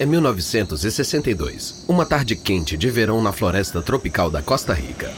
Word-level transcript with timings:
É 0.00 0.06
1962, 0.06 1.84
uma 1.88 2.06
tarde 2.06 2.36
quente 2.36 2.76
de 2.76 2.88
verão 2.88 3.20
na 3.20 3.32
floresta 3.32 3.82
tropical 3.82 4.30
da 4.30 4.40
Costa 4.40 4.72
Rica. 4.72 5.10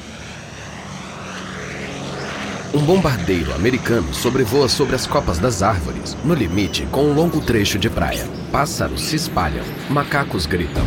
Um 2.72 2.80
bombardeiro 2.80 3.52
americano 3.52 4.14
sobrevoa 4.14 4.70
sobre 4.70 4.96
as 4.96 5.06
copas 5.06 5.38
das 5.38 5.62
árvores, 5.62 6.16
no 6.24 6.32
limite 6.32 6.86
com 6.90 7.04
um 7.04 7.12
longo 7.12 7.42
trecho 7.42 7.78
de 7.78 7.90
praia. 7.90 8.26
Pássaros 8.50 9.02
se 9.02 9.16
espalham, 9.16 9.66
macacos 9.90 10.46
gritam. 10.46 10.86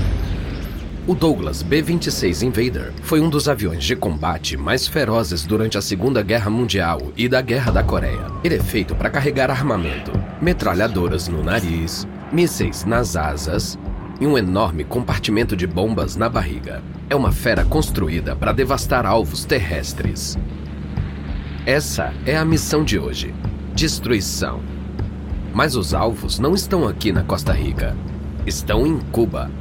O 1.06 1.14
Douglas 1.14 1.62
B-26 1.62 2.42
Invader 2.42 2.94
foi 3.04 3.22
um 3.22 3.30
dos 3.30 3.48
aviões 3.48 3.84
de 3.84 3.96
combate 3.96 4.58
mais 4.58 4.88
ferozes 4.88 5.46
durante 5.46 5.78
a 5.78 5.82
Segunda 5.84 6.24
Guerra 6.24 6.50
Mundial 6.50 7.00
e 7.16 7.30
da 7.30 7.42
Guerra 7.42 7.72
da 7.72 7.84
Coreia. 7.84 8.26
Ele 8.44 8.56
é 8.56 8.60
feito 8.60 8.96
para 8.96 9.12
carregar 9.12 9.52
armamento, 9.52 10.12
metralhadoras 10.42 11.28
no 11.28 11.44
nariz, 11.44 12.08
mísseis 12.34 12.84
nas 12.84 13.16
asas 13.16 13.78
e 14.20 14.26
um 14.26 14.38
enorme 14.38 14.84
compartimento 14.84 15.56
de 15.56 15.68
bombas 15.68 16.16
na 16.16 16.28
barriga. 16.28 16.82
É 17.10 17.16
uma 17.16 17.32
fera 17.32 17.64
construída 17.64 18.36
para 18.36 18.52
devastar 18.52 19.06
alvos 19.06 19.46
terrestres. 19.46 20.38
Essa 21.66 22.12
é 22.26 22.36
a 22.36 22.44
missão 22.44 22.84
de 22.84 22.98
hoje: 22.98 23.34
destruição. 23.76 24.62
Mas 25.54 25.76
os 25.76 25.94
alvos 25.94 26.40
não 26.40 26.56
estão 26.56 26.88
aqui 26.88 27.12
na 27.12 27.24
Costa 27.24 27.54
Rica. 27.54 27.96
Estão 28.48 28.88
em 28.88 28.98
Cuba. 29.12 29.52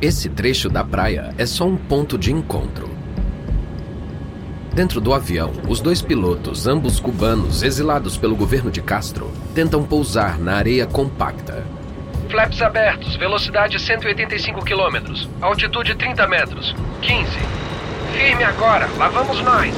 Esse 0.00 0.30
trecho 0.30 0.70
da 0.70 0.82
praia 0.82 1.34
é 1.36 1.44
só 1.44 1.66
um 1.66 1.76
ponto 1.76 2.16
de 2.16 2.32
encontro. 2.32 2.88
Dentro 4.74 5.00
do 5.00 5.12
avião, 5.14 5.52
os 5.68 5.80
dois 5.80 6.02
pilotos, 6.02 6.66
ambos 6.66 7.00
cubanos 7.00 7.62
exilados 7.62 8.16
pelo 8.16 8.36
governo 8.36 8.70
de 8.70 8.82
Castro, 8.82 9.30
tentam 9.54 9.82
pousar 9.82 10.38
na 10.38 10.54
areia 10.54 10.86
compacta. 10.86 11.75
Flaps 12.36 12.60
abertos, 12.60 13.16
velocidade 13.16 13.80
185 13.80 14.62
km, 14.62 15.26
altitude 15.40 15.94
30 15.94 16.26
metros, 16.26 16.76
15. 17.00 17.30
Firme 18.12 18.44
agora, 18.44 18.86
lá 18.98 19.08
vamos 19.08 19.40
nós. 19.40 19.74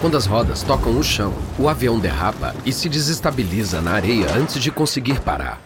Quando 0.00 0.16
as 0.16 0.26
rodas 0.26 0.64
tocam 0.64 0.98
o 0.98 1.04
chão, 1.04 1.32
o 1.56 1.68
avião 1.68 2.00
derrapa 2.00 2.52
e 2.66 2.72
se 2.72 2.88
desestabiliza 2.88 3.80
na 3.80 3.92
areia 3.92 4.26
antes 4.34 4.60
de 4.60 4.72
conseguir 4.72 5.20
parar. 5.20 5.62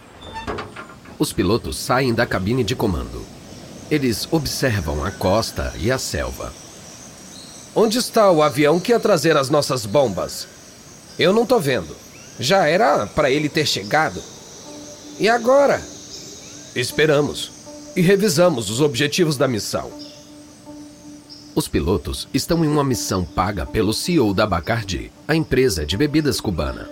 Os 1.17 1.33
pilotos 1.33 1.77
saem 1.77 2.13
da 2.13 2.27
cabine 2.27 2.63
de 2.63 2.75
comando. 2.75 3.25
Eles 3.89 4.27
observam 4.31 5.03
a 5.03 5.09
costa 5.09 5.73
e 5.79 5.91
a 5.91 5.97
selva. 5.97 6.53
Onde 7.75 7.97
está 7.97 8.29
o 8.29 8.43
avião 8.43 8.79
que 8.79 8.91
ia 8.91 8.99
trazer 8.99 9.35
as 9.35 9.49
nossas 9.49 9.83
bombas? 9.83 10.47
Eu 11.17 11.33
não 11.33 11.43
tô 11.43 11.59
vendo. 11.59 12.03
Já 12.39 12.67
era 12.67 13.05
para 13.07 13.29
ele 13.29 13.49
ter 13.49 13.65
chegado. 13.65 14.21
E 15.19 15.29
agora? 15.29 15.81
Esperamos 16.75 17.51
e 17.95 18.01
revisamos 18.01 18.69
os 18.69 18.81
objetivos 18.81 19.37
da 19.37 19.47
missão. 19.47 19.91
Os 21.55 21.67
pilotos 21.67 22.27
estão 22.33 22.65
em 22.65 22.67
uma 22.67 22.83
missão 22.83 23.23
paga 23.23 23.65
pelo 23.65 23.93
CEO 23.93 24.33
da 24.33 24.47
Bacardi, 24.47 25.11
a 25.27 25.35
empresa 25.35 25.85
de 25.85 25.95
bebidas 25.95 26.41
cubana. 26.41 26.89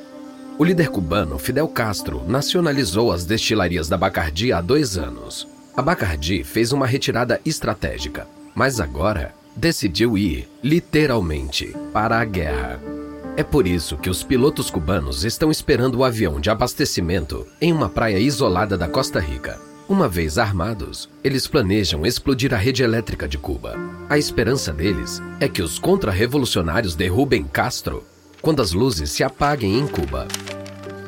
O 0.59 0.63
líder 0.63 0.89
cubano 0.89 1.39
Fidel 1.39 1.67
Castro 1.67 2.23
nacionalizou 2.27 3.11
as 3.11 3.25
destilarias 3.25 3.89
da 3.89 3.97
Bacardi 3.97 4.53
há 4.53 4.61
dois 4.61 4.97
anos. 4.97 5.47
A 5.75 5.81
Bacardi 5.81 6.43
fez 6.43 6.71
uma 6.71 6.85
retirada 6.85 7.41
estratégica, 7.43 8.27
mas 8.53 8.79
agora 8.79 9.33
decidiu 9.55 10.15
ir, 10.15 10.47
literalmente, 10.63 11.75
para 11.91 12.19
a 12.19 12.25
guerra. 12.25 13.00
É 13.37 13.43
por 13.43 13.65
isso 13.65 13.97
que 13.97 14.09
os 14.09 14.23
pilotos 14.23 14.69
cubanos 14.69 15.23
estão 15.23 15.49
esperando 15.49 15.95
o 15.99 16.03
avião 16.03 16.39
de 16.39 16.49
abastecimento 16.49 17.47
em 17.61 17.71
uma 17.71 17.87
praia 17.87 18.19
isolada 18.19 18.77
da 18.77 18.89
Costa 18.89 19.19
Rica. 19.19 19.57
Uma 19.87 20.07
vez 20.07 20.37
armados, 20.37 21.09
eles 21.23 21.47
planejam 21.47 22.05
explodir 22.05 22.53
a 22.53 22.57
rede 22.57 22.83
elétrica 22.83 23.27
de 23.27 23.37
Cuba. 23.37 23.77
A 24.09 24.17
esperança 24.17 24.73
deles 24.73 25.21
é 25.39 25.47
que 25.47 25.61
os 25.61 25.79
contra-revolucionários 25.79 26.93
derrubem 26.93 27.43
Castro 27.43 28.03
quando 28.41 28.61
as 28.61 28.73
luzes 28.73 29.11
se 29.11 29.23
apaguem 29.23 29.79
em 29.79 29.87
Cuba. 29.87 30.27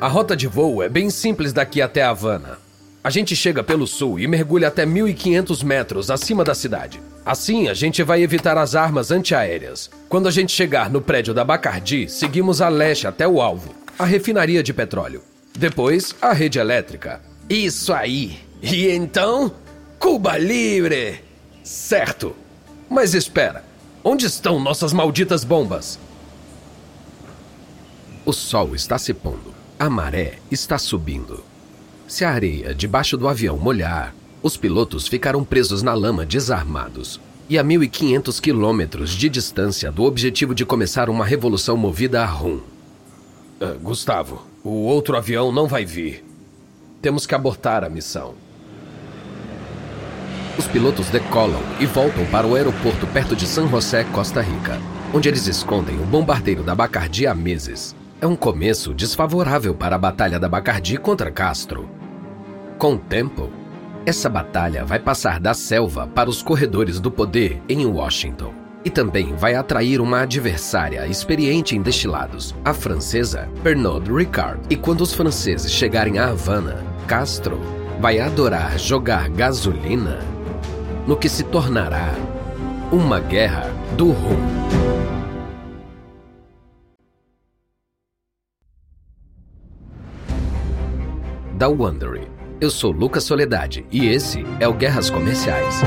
A 0.00 0.08
rota 0.08 0.34
de 0.34 0.46
voo 0.46 0.82
é 0.82 0.88
bem 0.88 1.10
simples 1.10 1.52
daqui 1.52 1.82
até 1.82 2.02
Havana. 2.02 2.58
A 3.02 3.10
gente 3.10 3.36
chega 3.36 3.62
pelo 3.62 3.86
sul 3.86 4.18
e 4.18 4.26
mergulha 4.26 4.68
até 4.68 4.86
1.500 4.86 5.62
metros 5.62 6.10
acima 6.10 6.42
da 6.42 6.54
cidade. 6.54 7.02
Assim, 7.24 7.68
a 7.68 7.74
gente 7.74 8.02
vai 8.02 8.22
evitar 8.22 8.58
as 8.58 8.74
armas 8.74 9.10
antiaéreas. 9.10 9.90
Quando 10.08 10.28
a 10.28 10.30
gente 10.30 10.52
chegar 10.52 10.90
no 10.90 11.00
prédio 11.00 11.32
da 11.32 11.42
Bacardi, 11.42 12.06
seguimos 12.08 12.60
a 12.60 12.68
leste 12.68 13.06
até 13.06 13.26
o 13.26 13.40
alvo, 13.40 13.74
a 13.98 14.04
refinaria 14.04 14.62
de 14.62 14.74
petróleo. 14.74 15.22
Depois, 15.56 16.14
a 16.20 16.32
rede 16.32 16.58
elétrica. 16.58 17.22
Isso 17.48 17.92
aí! 17.94 18.38
E 18.62 18.88
então, 18.88 19.52
Cuba 19.98 20.36
livre! 20.36 21.22
Certo! 21.62 22.36
Mas 22.90 23.14
espera, 23.14 23.64
onde 24.02 24.26
estão 24.26 24.60
nossas 24.60 24.92
malditas 24.92 25.44
bombas? 25.44 25.98
O 28.26 28.32
sol 28.32 28.74
está 28.74 28.98
se 28.98 29.14
pondo, 29.14 29.54
a 29.78 29.88
maré 29.88 30.34
está 30.50 30.76
subindo. 30.76 31.42
Se 32.06 32.24
a 32.24 32.30
areia 32.30 32.74
debaixo 32.74 33.16
do 33.16 33.28
avião 33.28 33.56
molhar, 33.56 34.14
os 34.44 34.58
pilotos 34.58 35.08
ficaram 35.08 35.42
presos 35.42 35.82
na 35.82 35.94
lama 35.94 36.26
desarmados 36.26 37.18
e 37.48 37.58
a 37.58 37.64
1.500 37.64 38.38
quilômetros 38.42 39.10
de 39.12 39.30
distância 39.30 39.90
do 39.90 40.04
objetivo 40.04 40.54
de 40.54 40.66
começar 40.66 41.08
uma 41.08 41.24
revolução 41.24 41.78
movida 41.78 42.20
a 42.22 42.26
rum. 42.26 42.60
Uh, 43.58 43.78
Gustavo, 43.80 44.46
o 44.62 44.84
outro 44.84 45.16
avião 45.16 45.50
não 45.50 45.66
vai 45.66 45.86
vir. 45.86 46.22
Temos 47.00 47.24
que 47.24 47.34
abortar 47.34 47.84
a 47.84 47.88
missão. 47.88 48.34
Os 50.58 50.68
pilotos 50.68 51.08
decolam 51.08 51.62
e 51.80 51.86
voltam 51.86 52.26
para 52.26 52.46
o 52.46 52.54
aeroporto 52.54 53.06
perto 53.06 53.34
de 53.34 53.46
San 53.46 53.66
José, 53.68 54.04
Costa 54.04 54.42
Rica, 54.42 54.78
onde 55.14 55.26
eles 55.26 55.46
escondem 55.46 55.98
o 55.98 56.04
bombardeiro 56.04 56.62
da 56.62 56.74
Bacardi 56.74 57.26
há 57.26 57.34
meses. 57.34 57.96
É 58.20 58.26
um 58.26 58.36
começo 58.36 58.92
desfavorável 58.92 59.74
para 59.74 59.96
a 59.96 59.98
batalha 59.98 60.38
da 60.38 60.50
Bacardi 60.50 60.98
contra 60.98 61.30
Castro. 61.30 61.88
Com 62.76 62.94
o 62.94 62.98
tempo, 62.98 63.50
essa 64.06 64.28
batalha 64.28 64.84
vai 64.84 64.98
passar 64.98 65.40
da 65.40 65.54
selva 65.54 66.06
para 66.06 66.28
os 66.28 66.42
corredores 66.42 67.00
do 67.00 67.10
poder 67.10 67.62
em 67.68 67.86
Washington. 67.86 68.52
E 68.84 68.90
também 68.90 69.34
vai 69.34 69.54
atrair 69.54 69.98
uma 69.98 70.20
adversária 70.20 71.06
experiente 71.06 71.74
em 71.74 71.80
destilados, 71.80 72.54
a 72.62 72.74
francesa 72.74 73.48
Pernod 73.62 74.12
Ricard. 74.12 74.60
E 74.68 74.76
quando 74.76 75.00
os 75.00 75.14
franceses 75.14 75.72
chegarem 75.72 76.18
a 76.18 76.28
Havana, 76.28 76.84
Castro 77.06 77.58
vai 77.98 78.20
adorar 78.20 78.78
jogar 78.78 79.30
gasolina 79.30 80.18
no 81.06 81.16
que 81.16 81.28
se 81.28 81.44
tornará 81.44 82.12
uma 82.92 83.20
guerra 83.20 83.70
do 83.96 84.10
rum. 84.10 84.36
Da 91.56 91.68
Wondery. 91.68 92.33
Eu 92.60 92.70
sou 92.70 92.92
Lucas 92.92 93.24
Soledade 93.24 93.84
e 93.90 94.06
esse 94.06 94.44
é 94.60 94.68
o 94.68 94.72
Guerras 94.72 95.10
Comerciais. 95.10 95.82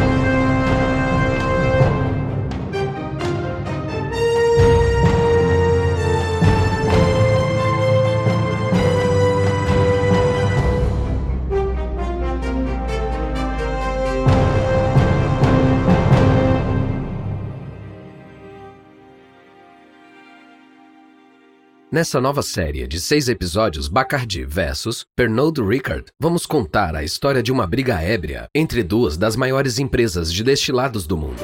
Nessa 21.98 22.22
nova 22.22 22.44
série 22.44 22.86
de 22.86 23.02
seis 23.02 23.28
episódios 23.28 23.88
Bacardi 23.88 24.46
versus 24.46 25.04
Pernod 25.16 25.60
Ricard, 25.60 26.06
vamos 26.20 26.46
contar 26.46 26.96
a 26.96 27.04
história 27.04 27.42
de 27.42 27.52
uma 27.52 27.66
briga 27.66 28.00
ébria 28.00 28.48
entre 28.54 28.84
duas 28.84 29.18
das 29.18 29.36
maiores 29.36 29.80
empresas 29.80 30.32
de 30.32 30.44
destilados 30.44 31.08
do 31.08 31.18
mundo. 31.18 31.42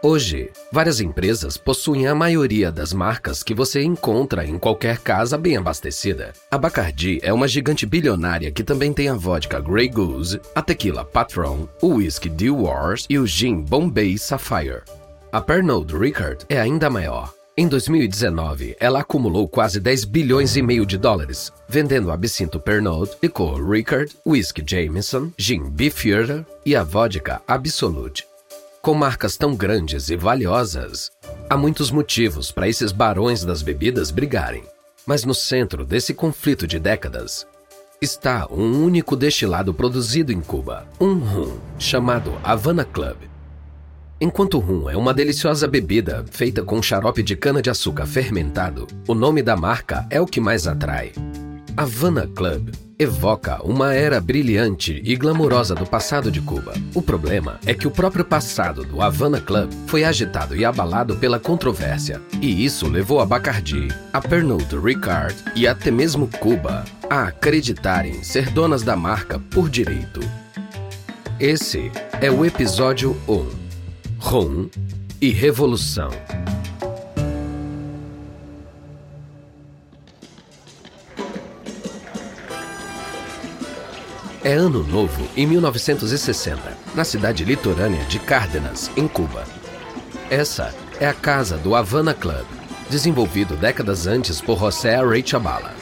Hoje, 0.00 0.52
várias 0.72 1.00
empresas 1.00 1.56
possuem 1.56 2.06
a 2.06 2.14
maioria 2.14 2.70
das 2.70 2.92
marcas 2.92 3.42
que 3.42 3.52
você 3.52 3.82
encontra 3.82 4.46
em 4.46 4.56
qualquer 4.56 4.98
casa 4.98 5.36
bem 5.36 5.56
abastecida. 5.56 6.32
A 6.48 6.56
Bacardi 6.56 7.18
é 7.20 7.32
uma 7.32 7.48
gigante 7.48 7.84
bilionária 7.86 8.52
que 8.52 8.62
também 8.62 8.92
tem 8.92 9.08
a 9.08 9.14
vodka 9.14 9.58
Grey 9.58 9.88
Goose, 9.88 10.40
a 10.54 10.62
tequila 10.62 11.04
Patron, 11.04 11.66
o 11.82 11.94
whisky 11.94 12.28
Dew 12.28 12.62
Wars 12.62 13.06
e 13.10 13.18
o 13.18 13.26
gin 13.26 13.56
Bombay 13.60 14.16
Sapphire. 14.16 14.82
A 15.32 15.40
Pernod 15.40 15.92
Ricard 15.98 16.46
é 16.48 16.60
ainda 16.60 16.88
maior. 16.88 17.39
Em 17.60 17.68
2019, 17.68 18.74
ela 18.80 19.00
acumulou 19.00 19.46
quase 19.46 19.78
10 19.78 20.06
bilhões 20.06 20.56
e 20.56 20.62
meio 20.62 20.86
de 20.86 20.96
dólares, 20.96 21.52
vendendo 21.68 22.10
absinto 22.10 22.58
Pernod, 22.58 23.10
licor 23.22 23.62
Ricard, 23.70 24.16
whisky 24.26 24.64
Jameson, 24.66 25.30
gin 25.36 25.68
Beefeater 25.68 26.46
e 26.64 26.74
a 26.74 26.82
vodka 26.82 27.42
Absolute. 27.46 28.26
Com 28.80 28.94
marcas 28.94 29.36
tão 29.36 29.54
grandes 29.54 30.08
e 30.08 30.16
valiosas, 30.16 31.10
há 31.50 31.54
muitos 31.54 31.90
motivos 31.90 32.50
para 32.50 32.66
esses 32.66 32.92
barões 32.92 33.44
das 33.44 33.60
bebidas 33.60 34.10
brigarem. 34.10 34.64
Mas 35.04 35.26
no 35.26 35.34
centro 35.34 35.84
desse 35.84 36.14
conflito 36.14 36.66
de 36.66 36.78
décadas 36.78 37.46
está 38.00 38.46
um 38.50 38.82
único 38.82 39.14
destilado 39.14 39.74
produzido 39.74 40.32
em 40.32 40.40
Cuba, 40.40 40.88
um 40.98 41.18
rum, 41.18 41.58
chamado 41.78 42.32
Havana 42.42 42.86
Club. 42.86 43.29
Enquanto 44.22 44.58
o 44.58 44.60
rum 44.60 44.90
é 44.90 44.94
uma 44.98 45.14
deliciosa 45.14 45.66
bebida 45.66 46.26
feita 46.30 46.62
com 46.62 46.82
xarope 46.82 47.22
de 47.22 47.34
cana-de-açúcar 47.34 48.04
fermentado, 48.04 48.86
o 49.08 49.14
nome 49.14 49.42
da 49.42 49.56
marca 49.56 50.06
é 50.10 50.20
o 50.20 50.26
que 50.26 50.38
mais 50.38 50.66
atrai. 50.66 51.12
Havana 51.74 52.26
Club 52.26 52.68
evoca 52.98 53.62
uma 53.64 53.94
era 53.94 54.20
brilhante 54.20 55.00
e 55.02 55.16
glamourosa 55.16 55.74
do 55.74 55.86
passado 55.86 56.30
de 56.30 56.38
Cuba. 56.42 56.74
O 56.92 57.00
problema 57.00 57.58
é 57.64 57.72
que 57.72 57.88
o 57.88 57.90
próprio 57.90 58.22
passado 58.22 58.84
do 58.84 59.00
Havana 59.00 59.40
Club 59.40 59.72
foi 59.86 60.04
agitado 60.04 60.54
e 60.54 60.66
abalado 60.66 61.16
pela 61.16 61.40
controvérsia, 61.40 62.20
e 62.42 62.62
isso 62.62 62.86
levou 62.88 63.20
a 63.20 63.24
Bacardi, 63.24 63.88
a 64.12 64.20
Pernod 64.20 64.76
Ricard 64.76 65.34
e 65.56 65.66
até 65.66 65.90
mesmo 65.90 66.28
Cuba 66.28 66.84
a 67.08 67.28
acreditarem 67.28 68.22
ser 68.22 68.50
donas 68.50 68.82
da 68.82 68.94
marca 68.94 69.38
por 69.38 69.70
direito. 69.70 70.20
Esse 71.38 71.90
é 72.20 72.30
o 72.30 72.44
episódio 72.44 73.16
1: 73.26 73.69
Rum 74.22 74.68
e 75.18 75.30
Revolução. 75.30 76.10
É 84.44 84.52
ano 84.52 84.84
novo 84.84 85.26
em 85.34 85.46
1960, 85.46 86.60
na 86.94 87.02
cidade 87.02 87.44
litorânea 87.44 88.04
de 88.04 88.20
Cárdenas, 88.20 88.90
em 88.94 89.08
Cuba. 89.08 89.44
Essa 90.28 90.72
é 91.00 91.06
a 91.06 91.14
casa 91.14 91.56
do 91.56 91.74
Havana 91.74 92.12
Club, 92.12 92.46
desenvolvido 92.90 93.56
décadas 93.56 94.06
antes 94.06 94.40
por 94.40 94.58
José 94.58 94.96
Arechabala. 94.96 95.74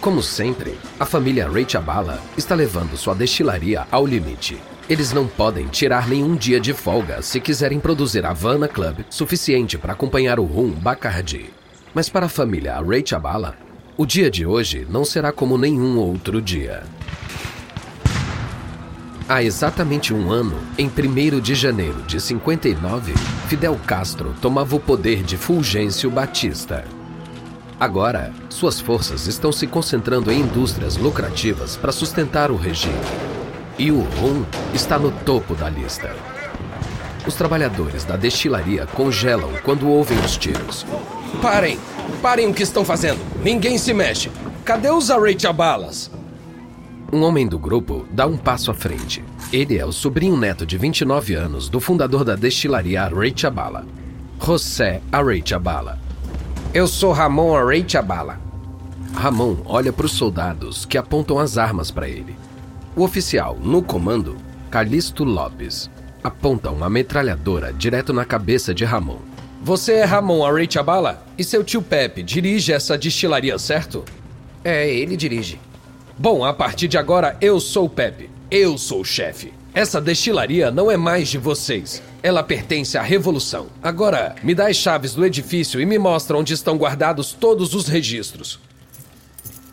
Como 0.00 0.20
sempre, 0.20 0.76
a 0.98 1.06
família 1.06 1.48
Arechabala 1.48 2.20
está 2.36 2.56
levando 2.56 2.96
sua 2.96 3.14
destilaria 3.14 3.86
ao 3.90 4.04
limite. 4.04 4.60
Eles 4.88 5.14
não 5.14 5.26
podem 5.26 5.66
tirar 5.68 6.06
nenhum 6.06 6.36
dia 6.36 6.60
de 6.60 6.74
folga 6.74 7.22
se 7.22 7.40
quiserem 7.40 7.80
produzir 7.80 8.26
Havana 8.26 8.68
Club 8.68 8.98
suficiente 9.08 9.78
para 9.78 9.94
acompanhar 9.94 10.38
o 10.38 10.44
rum 10.44 10.70
Bacardi. 10.72 11.46
Mas 11.94 12.10
para 12.10 12.26
a 12.26 12.28
família 12.28 12.76
Arechabala, 12.76 13.56
o 13.96 14.04
dia 14.04 14.30
de 14.30 14.44
hoje 14.44 14.86
não 14.90 15.02
será 15.02 15.32
como 15.32 15.56
nenhum 15.56 15.96
outro 15.98 16.42
dia. 16.42 16.82
Há 19.26 19.42
exatamente 19.42 20.12
um 20.12 20.30
ano, 20.30 20.58
em 20.76 20.86
1 20.86 21.40
de 21.40 21.54
janeiro 21.54 22.02
de 22.02 22.20
59, 22.20 23.14
Fidel 23.48 23.80
Castro 23.86 24.34
tomava 24.42 24.76
o 24.76 24.80
poder 24.80 25.22
de 25.22 25.38
Fulgêncio 25.38 26.10
Batista. 26.10 26.84
Agora, 27.80 28.34
suas 28.50 28.80
forças 28.80 29.26
estão 29.26 29.50
se 29.50 29.66
concentrando 29.66 30.30
em 30.30 30.40
indústrias 30.40 30.98
lucrativas 30.98 31.74
para 31.74 31.90
sustentar 31.90 32.50
o 32.50 32.56
regime. 32.56 33.33
E 33.76 33.90
o 33.90 34.00
rum 34.00 34.44
está 34.72 34.98
no 34.98 35.10
topo 35.10 35.54
da 35.54 35.68
lista. 35.68 36.14
Os 37.26 37.34
trabalhadores 37.34 38.04
da 38.04 38.16
destilaria 38.16 38.86
congelam 38.86 39.50
quando 39.64 39.88
ouvem 39.88 40.18
os 40.18 40.36
tiros. 40.36 40.86
Parem! 41.42 41.78
Parem 42.22 42.48
o 42.48 42.54
que 42.54 42.62
estão 42.62 42.84
fazendo! 42.84 43.18
Ninguém 43.42 43.76
se 43.78 43.92
mexe! 43.92 44.30
Cadê 44.64 44.90
os 44.90 45.10
Arechabalas? 45.10 46.10
Um 47.12 47.22
homem 47.22 47.46
do 47.46 47.58
grupo 47.58 48.06
dá 48.10 48.26
um 48.26 48.36
passo 48.36 48.70
à 48.70 48.74
frente. 48.74 49.24
Ele 49.52 49.76
é 49.76 49.84
o 49.84 49.92
sobrinho 49.92 50.36
neto 50.36 50.64
de 50.64 50.78
29 50.78 51.34
anos 51.34 51.68
do 51.68 51.80
fundador 51.80 52.24
da 52.24 52.34
destilaria 52.34 53.02
Arechabala, 53.02 53.86
José 54.40 55.00
Arechabala. 55.10 55.98
Eu 56.72 56.86
sou 56.86 57.12
Ramon 57.12 57.56
Arechabala. 57.56 58.40
Ramon 59.14 59.56
olha 59.64 59.92
para 59.92 60.06
os 60.06 60.12
soldados 60.12 60.84
que 60.84 60.98
apontam 60.98 61.38
as 61.38 61.56
armas 61.56 61.90
para 61.90 62.08
ele. 62.08 62.36
O 62.96 63.02
oficial, 63.02 63.58
no 63.60 63.82
comando, 63.82 64.36
Calixto 64.70 65.24
Lopes, 65.24 65.90
aponta 66.22 66.70
uma 66.70 66.88
metralhadora 66.88 67.72
direto 67.72 68.12
na 68.12 68.24
cabeça 68.24 68.72
de 68.72 68.84
Ramon. 68.84 69.18
Você 69.60 69.94
é 69.94 70.04
Ramon 70.04 70.46
Arechabala? 70.46 71.26
E 71.36 71.42
seu 71.42 71.64
tio 71.64 71.82
Pepe 71.82 72.22
dirige 72.22 72.72
essa 72.72 72.96
destilaria, 72.96 73.58
certo? 73.58 74.04
É, 74.62 74.88
ele 74.88 75.16
dirige. 75.16 75.58
Bom, 76.16 76.44
a 76.44 76.54
partir 76.54 76.86
de 76.86 76.96
agora 76.96 77.36
eu 77.40 77.58
sou 77.58 77.86
o 77.86 77.90
Pepe. 77.90 78.30
Eu 78.48 78.78
sou 78.78 79.00
o 79.00 79.04
chefe. 79.04 79.52
Essa 79.74 80.00
destilaria 80.00 80.70
não 80.70 80.88
é 80.88 80.96
mais 80.96 81.28
de 81.28 81.36
vocês. 81.36 82.00
Ela 82.22 82.44
pertence 82.44 82.96
à 82.96 83.02
Revolução. 83.02 83.66
Agora, 83.82 84.36
me 84.40 84.54
dá 84.54 84.68
as 84.68 84.76
chaves 84.76 85.14
do 85.14 85.26
edifício 85.26 85.80
e 85.80 85.84
me 85.84 85.98
mostra 85.98 86.36
onde 86.36 86.54
estão 86.54 86.76
guardados 86.76 87.32
todos 87.32 87.74
os 87.74 87.88
registros. 87.88 88.60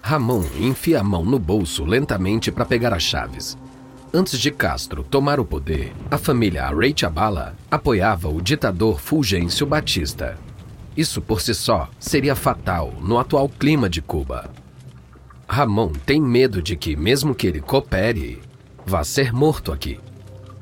Ramon 0.02 0.44
enfia 0.60 1.00
a 1.00 1.04
mão 1.04 1.24
no 1.24 1.38
bolso 1.38 1.86
lentamente 1.86 2.52
para 2.52 2.66
pegar 2.66 2.94
as 2.94 3.04
chaves. 3.04 3.58
Antes 4.14 4.38
de 4.40 4.52
Castro 4.52 5.04
tomar 5.04 5.40
o 5.40 5.46
poder, 5.46 5.94
a 6.10 6.18
família 6.18 6.66
Arechabala 6.66 7.56
apoiava 7.70 8.28
o 8.28 8.42
ditador 8.42 9.00
Fulgêncio 9.00 9.66
Batista. 9.66 10.38
Isso 10.98 11.22
por 11.22 11.40
si 11.40 11.54
só 11.54 11.90
seria 11.98 12.36
fatal 12.36 12.94
no 13.00 13.18
atual 13.18 13.48
clima 13.48 13.90
de 13.90 14.02
Cuba. 14.02 14.50
Ramon 15.48 15.94
tem 16.06 16.20
medo 16.20 16.62
de 16.62 16.76
que, 16.76 16.96
mesmo 16.96 17.34
que 17.34 17.48
ele 17.48 17.62
coopere, 17.62 18.42
vá 18.86 19.04
ser 19.04 19.32
morto 19.32 19.72
aqui. 19.72 20.00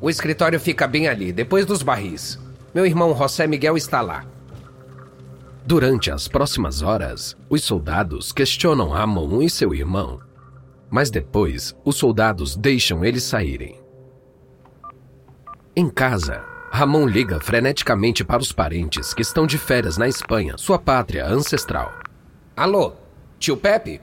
O 0.01 0.09
escritório 0.09 0.59
fica 0.59 0.87
bem 0.87 1.07
ali, 1.07 1.31
depois 1.31 1.65
dos 1.65 1.81
barris. 1.81 2.39
Meu 2.73 2.85
irmão 2.85 3.15
José 3.17 3.47
Miguel 3.47 3.77
está 3.77 4.01
lá. 4.01 4.25
Durante 5.69 6.09
as 6.09 6.27
próximas 6.27 6.81
horas, 6.81 7.37
os 7.47 7.63
soldados 7.63 8.31
questionam 8.31 8.89
Ramon 8.89 9.39
e 9.39 9.47
seu 9.47 9.71
irmão. 9.71 10.19
Mas 10.89 11.11
depois, 11.11 11.77
os 11.85 11.95
soldados 11.95 12.55
deixam 12.55 13.05
eles 13.05 13.21
saírem. 13.21 13.79
Em 15.75 15.87
casa, 15.87 16.43
Ramon 16.71 17.05
liga 17.05 17.39
freneticamente 17.39 18.23
para 18.23 18.41
os 18.41 18.51
parentes 18.51 19.13
que 19.13 19.21
estão 19.21 19.45
de 19.45 19.59
férias 19.59 19.95
na 19.95 20.07
Espanha, 20.07 20.57
sua 20.57 20.79
pátria 20.79 21.27
ancestral. 21.27 21.93
Alô, 22.57 22.93
tio 23.37 23.55
Pepe? 23.55 24.01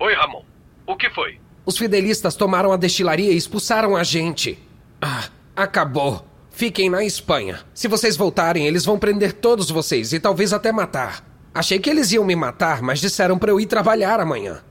Oi, 0.00 0.14
Ramon. 0.14 0.46
O 0.86 0.96
que 0.96 1.10
foi? 1.10 1.38
Os 1.66 1.76
fidelistas 1.76 2.36
tomaram 2.36 2.72
a 2.72 2.76
destilaria 2.78 3.32
e 3.32 3.36
expulsaram 3.36 3.94
a 3.94 4.02
gente. 4.02 4.58
Ah, 5.02 5.28
acabou. 5.54 6.26
Fiquem 6.56 6.88
na 6.88 7.04
Espanha. 7.04 7.60
Se 7.74 7.86
vocês 7.86 8.16
voltarem, 8.16 8.66
eles 8.66 8.82
vão 8.82 8.98
prender 8.98 9.34
todos 9.34 9.70
vocês 9.70 10.14
e 10.14 10.18
talvez 10.18 10.54
até 10.54 10.72
matar. 10.72 11.22
Achei 11.52 11.78
que 11.78 11.90
eles 11.90 12.12
iam 12.12 12.24
me 12.24 12.34
matar, 12.34 12.80
mas 12.80 12.98
disseram 12.98 13.38
para 13.38 13.50
eu 13.50 13.60
ir 13.60 13.66
trabalhar 13.66 14.20
amanhã. 14.20 14.64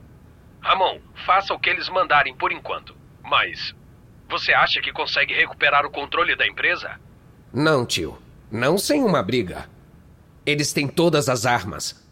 Ramon, 0.60 0.98
faça 1.28 1.54
o 1.54 1.60
que 1.60 1.70
eles 1.70 1.88
mandarem 1.88 2.36
por 2.36 2.52
enquanto. 2.52 2.98
Mas 3.24 3.76
você 4.28 4.52
acha 4.52 4.82
que 4.82 4.92
consegue 4.92 5.36
recuperar 5.36 5.86
o 5.86 5.92
controle 5.92 6.36
da 6.36 6.48
empresa? 6.48 7.00
Não, 7.54 7.86
tio. 7.86 8.18
Não 8.52 8.80
sem 8.80 9.04
uma 9.04 9.22
briga. 9.22 9.70
Eles 10.44 10.74
têm 10.74 10.88
todas 10.88 11.30
as 11.30 11.46
armas. 11.46 12.04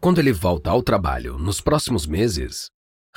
Quando 0.00 0.20
ele 0.20 0.32
volta 0.32 0.70
ao 0.70 0.84
trabalho 0.84 1.36
nos 1.36 1.60
próximos 1.60 2.06
meses, 2.06 2.68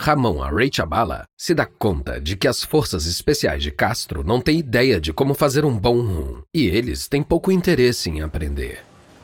Ramon 0.01 0.41
Arechabala 0.41 1.25
se 1.37 1.53
dá 1.53 1.65
conta 1.65 2.21
de 2.21 2.37
que 2.37 2.47
as 2.47 2.63
forças 2.63 3.05
especiais 3.05 3.61
de 3.61 3.69
Castro 3.69 4.23
não 4.23 4.39
têm 4.39 4.59
ideia 4.59 4.97
de 4.97 5.11
como 5.11 5.33
fazer 5.33 5.65
um 5.65 5.77
bom 5.77 5.99
rum 5.99 6.41
e 6.53 6.67
eles 6.67 7.05
têm 7.09 7.21
pouco 7.21 7.51
interesse 7.51 8.09
em 8.09 8.21
aprender. 8.21 8.79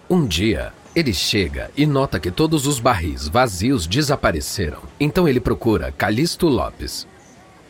Um 0.09 0.27
dia, 0.27 0.73
ele 0.93 1.13
chega 1.13 1.71
e 1.77 1.85
nota 1.85 2.19
que 2.19 2.29
todos 2.29 2.67
os 2.67 2.77
barris 2.77 3.29
vazios 3.29 3.87
desapareceram. 3.87 4.79
Então 4.99 5.25
ele 5.29 5.39
procura 5.39 5.93
Calixto 5.93 6.49
Lopes. 6.49 7.07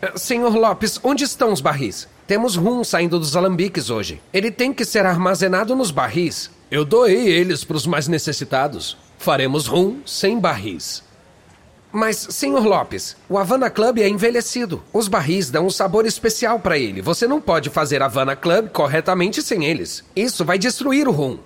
Eh, 0.01 0.17
senhor 0.17 0.55
Lopes, 0.55 1.00
onde 1.03 1.25
estão 1.25 1.53
os 1.53 1.62
barris? 1.62 2.07
Temos 2.25 2.55
rum 2.55 2.83
saindo 2.83 3.19
dos 3.19 3.35
alambiques 3.35 3.91
hoje. 3.91 4.19
Ele 4.33 4.50
tem 4.50 4.74
que 4.74 4.83
ser 4.83 5.05
armazenado 5.05 5.75
nos 5.75 5.91
barris. 5.91 6.50
Eu 6.71 6.83
doei 6.83 7.27
eles 7.27 7.63
para 7.63 7.77
os 7.77 7.85
mais 7.85 8.07
necessitados. 8.07 8.97
Faremos 9.19 9.67
rum 9.67 10.00
sem 10.07 10.39
barris. 10.39 11.04
Mas, 11.92 12.18
senhor 12.18 12.65
Lopes, 12.65 13.15
o 13.30 13.38
Havana 13.38 13.70
Club 13.70 14.00
é 14.00 14.10
envelhecido. 14.10 14.84
Os 14.92 15.08
barris 15.08 15.50
dão 15.50 15.65
um 15.65 15.70
sabor 15.70 16.06
especial 16.06 16.60
para 16.60 16.77
ele. 16.77 17.01
Você 17.01 17.25
não 17.27 17.39
pode 17.39 17.70
fazer 17.70 18.01
Havana 18.01 18.36
Club 18.36 18.70
corretamente 18.70 19.42
sem 19.42 19.65
eles. 19.65 20.04
Isso 20.15 20.44
vai 20.44 20.58
destruir 20.58 21.08
o 21.08 21.12
rum. 21.12 21.38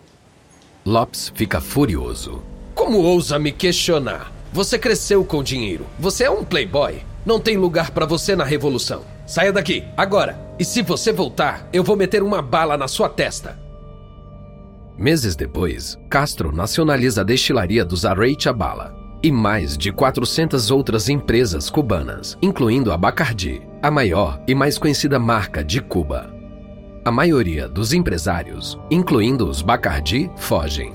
Lopes 0.86 1.32
fica 1.36 1.62
furioso. 1.62 2.42
Como 2.74 2.98
ousa 2.98 3.38
me 3.38 3.52
questionar? 3.52 4.32
Você 4.52 4.80
cresceu 4.80 5.24
com 5.24 5.44
dinheiro. 5.44 5.86
Você 6.00 6.24
é 6.24 6.32
um 6.32 6.44
playboy. 6.44 7.04
Não 7.26 7.40
tem 7.40 7.56
lugar 7.56 7.92
para 7.92 8.08
você 8.08 8.36
na 8.36 8.44
revolução. 8.44 9.04
Saia 9.28 9.54
daqui, 9.54 9.84
agora. 9.96 10.40
E 10.58 10.66
se 10.66 10.82
você 10.82 11.12
voltar, 11.12 11.70
eu 11.72 11.84
vou 11.84 11.96
meter 11.96 12.24
uma 12.24 12.42
bala 12.42 12.76
na 12.76 12.88
sua 12.88 13.08
testa. 13.08 13.60
Meses 14.98 15.36
depois, 15.36 15.96
Castro 16.10 16.52
nacionaliza 16.52 17.22
a 17.22 17.24
destilaria 17.24 17.86
dos 17.86 18.04
Arechabala 18.04 19.09
e 19.22 19.32
mais 19.32 19.78
de 19.78 19.92
400 19.92 20.72
outras 20.72 21.10
empresas 21.10 21.70
cubanas, 21.70 22.38
incluindo 22.42 22.92
a 22.92 22.98
Bacardi, 22.98 23.62
a 23.82 23.92
maior 23.92 24.42
e 24.48 24.56
mais 24.56 24.78
conhecida 24.78 25.20
marca 25.20 25.64
de 25.64 25.82
Cuba. 25.82 26.34
A 27.04 27.12
maioria 27.12 27.68
dos 27.68 27.94
empresários, 27.94 28.80
incluindo 28.90 29.48
os 29.48 29.62
Bacardi, 29.62 30.32
fogem. 30.38 30.94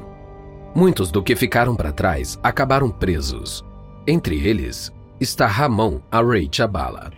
Muitos 0.74 1.10
do 1.10 1.22
que 1.22 1.36
ficaram 1.36 1.76
para 1.76 1.92
trás 1.92 2.38
acabaram 2.42 2.90
presos. 2.90 3.64
Entre 4.06 4.46
eles 4.46 4.92
está 5.20 5.46
Ramon 5.46 6.00
Arrey 6.10 6.48
Chabala. 6.50 7.10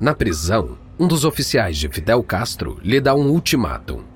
Na 0.00 0.14
prisão, 0.14 0.76
um 0.98 1.06
dos 1.06 1.24
oficiais 1.24 1.76
de 1.78 1.88
Fidel 1.88 2.22
Castro 2.22 2.78
lhe 2.82 3.00
dá 3.00 3.14
um 3.14 3.30
ultimátum. 3.30 4.11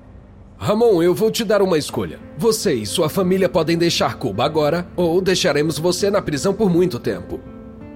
Ramon, 0.59 1.03
eu 1.03 1.13
vou 1.13 1.29
te 1.29 1.45
dar 1.45 1.61
uma 1.61 1.77
escolha. 1.77 2.19
Você 2.37 2.73
e 2.73 2.85
sua 2.85 3.09
família 3.09 3.47
podem 3.47 3.77
deixar 3.77 4.15
Cuba 4.15 4.43
agora, 4.43 4.87
ou 4.95 5.21
deixaremos 5.21 5.77
você 5.77 6.09
na 6.09 6.21
prisão 6.21 6.53
por 6.53 6.69
muito 6.69 6.97
tempo. 6.97 7.39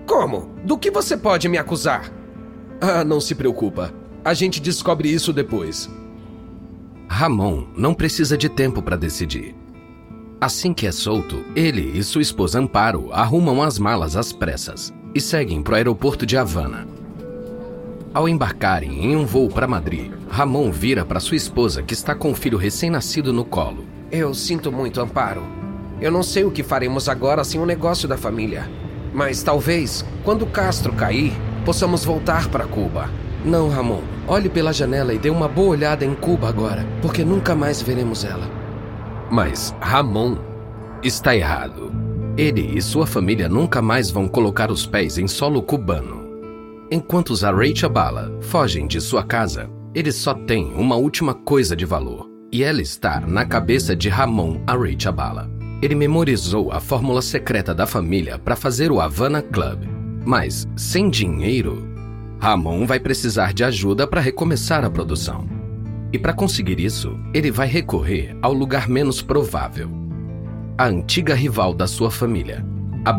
Como? 0.05 0.53
Do 0.63 0.77
que 0.77 0.91
você 0.91 1.17
pode 1.17 1.49
me 1.49 1.57
acusar? 1.57 2.11
Ah, 2.79 3.03
não 3.03 3.19
se 3.19 3.33
preocupa. 3.33 3.91
A 4.23 4.33
gente 4.33 4.61
descobre 4.61 5.11
isso 5.11 5.33
depois. 5.33 5.89
Ramon 7.07 7.65
não 7.75 7.93
precisa 7.93 8.37
de 8.37 8.47
tempo 8.47 8.81
para 8.81 8.95
decidir. 8.95 9.55
Assim 10.39 10.73
que 10.73 10.87
é 10.87 10.91
solto, 10.91 11.43
ele 11.55 11.97
e 11.97 12.03
sua 12.03 12.21
esposa 12.21 12.59
Amparo 12.59 13.11
arrumam 13.11 13.61
as 13.61 13.77
malas 13.77 14.15
às 14.15 14.31
pressas 14.31 14.93
e 15.13 15.19
seguem 15.19 15.61
para 15.61 15.73
o 15.73 15.75
aeroporto 15.75 16.25
de 16.25 16.37
Havana. 16.37 16.87
Ao 18.13 18.27
embarcarem 18.27 19.05
em 19.05 19.15
um 19.15 19.25
voo 19.25 19.47
para 19.47 19.65
Madrid, 19.65 20.11
Ramon 20.29 20.69
vira 20.69 21.05
para 21.05 21.21
sua 21.21 21.37
esposa 21.37 21.81
que 21.81 21.93
está 21.93 22.13
com 22.13 22.31
o 22.31 22.35
filho 22.35 22.57
recém-nascido 22.57 23.31
no 23.31 23.45
colo. 23.45 23.85
Eu 24.11 24.33
sinto 24.33 24.69
muito, 24.69 24.99
Amparo. 24.99 25.43
Eu 26.01 26.11
não 26.11 26.21
sei 26.21 26.43
o 26.43 26.51
que 26.51 26.61
faremos 26.61 27.07
agora 27.07 27.41
sem 27.45 27.61
o 27.61 27.65
negócio 27.65 28.09
da 28.09 28.17
família. 28.17 28.69
Mas 29.13 29.41
talvez, 29.43 30.03
quando 30.25 30.45
Castro 30.45 30.91
cair, 30.91 31.31
possamos 31.63 32.03
voltar 32.03 32.49
para 32.49 32.65
Cuba. 32.65 33.09
Não, 33.45 33.69
Ramon. 33.69 34.01
Olhe 34.27 34.49
pela 34.49 34.73
janela 34.73 35.13
e 35.13 35.17
dê 35.17 35.29
uma 35.29 35.47
boa 35.47 35.69
olhada 35.69 36.03
em 36.03 36.13
Cuba 36.13 36.49
agora, 36.49 36.85
porque 37.01 37.23
nunca 37.23 37.55
mais 37.55 37.81
veremos 37.81 38.25
ela. 38.25 38.49
Mas 39.29 39.73
Ramon 39.79 40.37
está 41.01 41.33
errado. 41.33 41.93
Ele 42.37 42.77
e 42.77 42.81
sua 42.81 43.07
família 43.07 43.47
nunca 43.47 43.81
mais 43.81 44.11
vão 44.11 44.27
colocar 44.27 44.69
os 44.69 44.85
pés 44.85 45.17
em 45.17 45.29
solo 45.29 45.61
cubano. 45.61 46.20
Enquanto 46.93 47.29
os 47.29 47.41
Arrechabala 47.41 48.37
fogem 48.41 48.85
de 48.85 48.99
sua 48.99 49.23
casa, 49.23 49.69
eles 49.95 50.13
só 50.15 50.33
têm 50.33 50.73
uma 50.73 50.97
última 50.97 51.33
coisa 51.33 51.73
de 51.73 51.85
valor, 51.85 52.29
e 52.51 52.65
ela 52.65 52.81
está 52.81 53.21
na 53.21 53.45
cabeça 53.45 53.95
de 53.95 54.09
Ramon 54.09 54.61
Arrechabala. 54.67 55.49
Ele 55.81 55.95
memorizou 55.95 56.69
a 56.69 56.81
fórmula 56.81 57.21
secreta 57.21 57.73
da 57.73 57.87
família 57.87 58.37
para 58.37 58.57
fazer 58.57 58.91
o 58.91 58.99
Havana 58.99 59.41
Club. 59.41 59.83
Mas, 60.25 60.67
sem 60.75 61.09
dinheiro, 61.09 61.87
Ramon 62.41 62.85
vai 62.85 62.99
precisar 62.99 63.53
de 63.53 63.63
ajuda 63.63 64.05
para 64.05 64.19
recomeçar 64.19 64.83
a 64.83 64.89
produção. 64.89 65.47
E 66.11 66.19
para 66.19 66.33
conseguir 66.33 66.77
isso, 66.77 67.17
ele 67.33 67.51
vai 67.51 67.67
recorrer 67.67 68.35
ao 68.41 68.51
lugar 68.51 68.89
menos 68.89 69.21
provável: 69.21 69.89
a 70.77 70.87
antiga 70.87 71.33
rival 71.33 71.73
da 71.73 71.87
sua 71.87 72.11
família, 72.11 72.65
a 73.05 73.13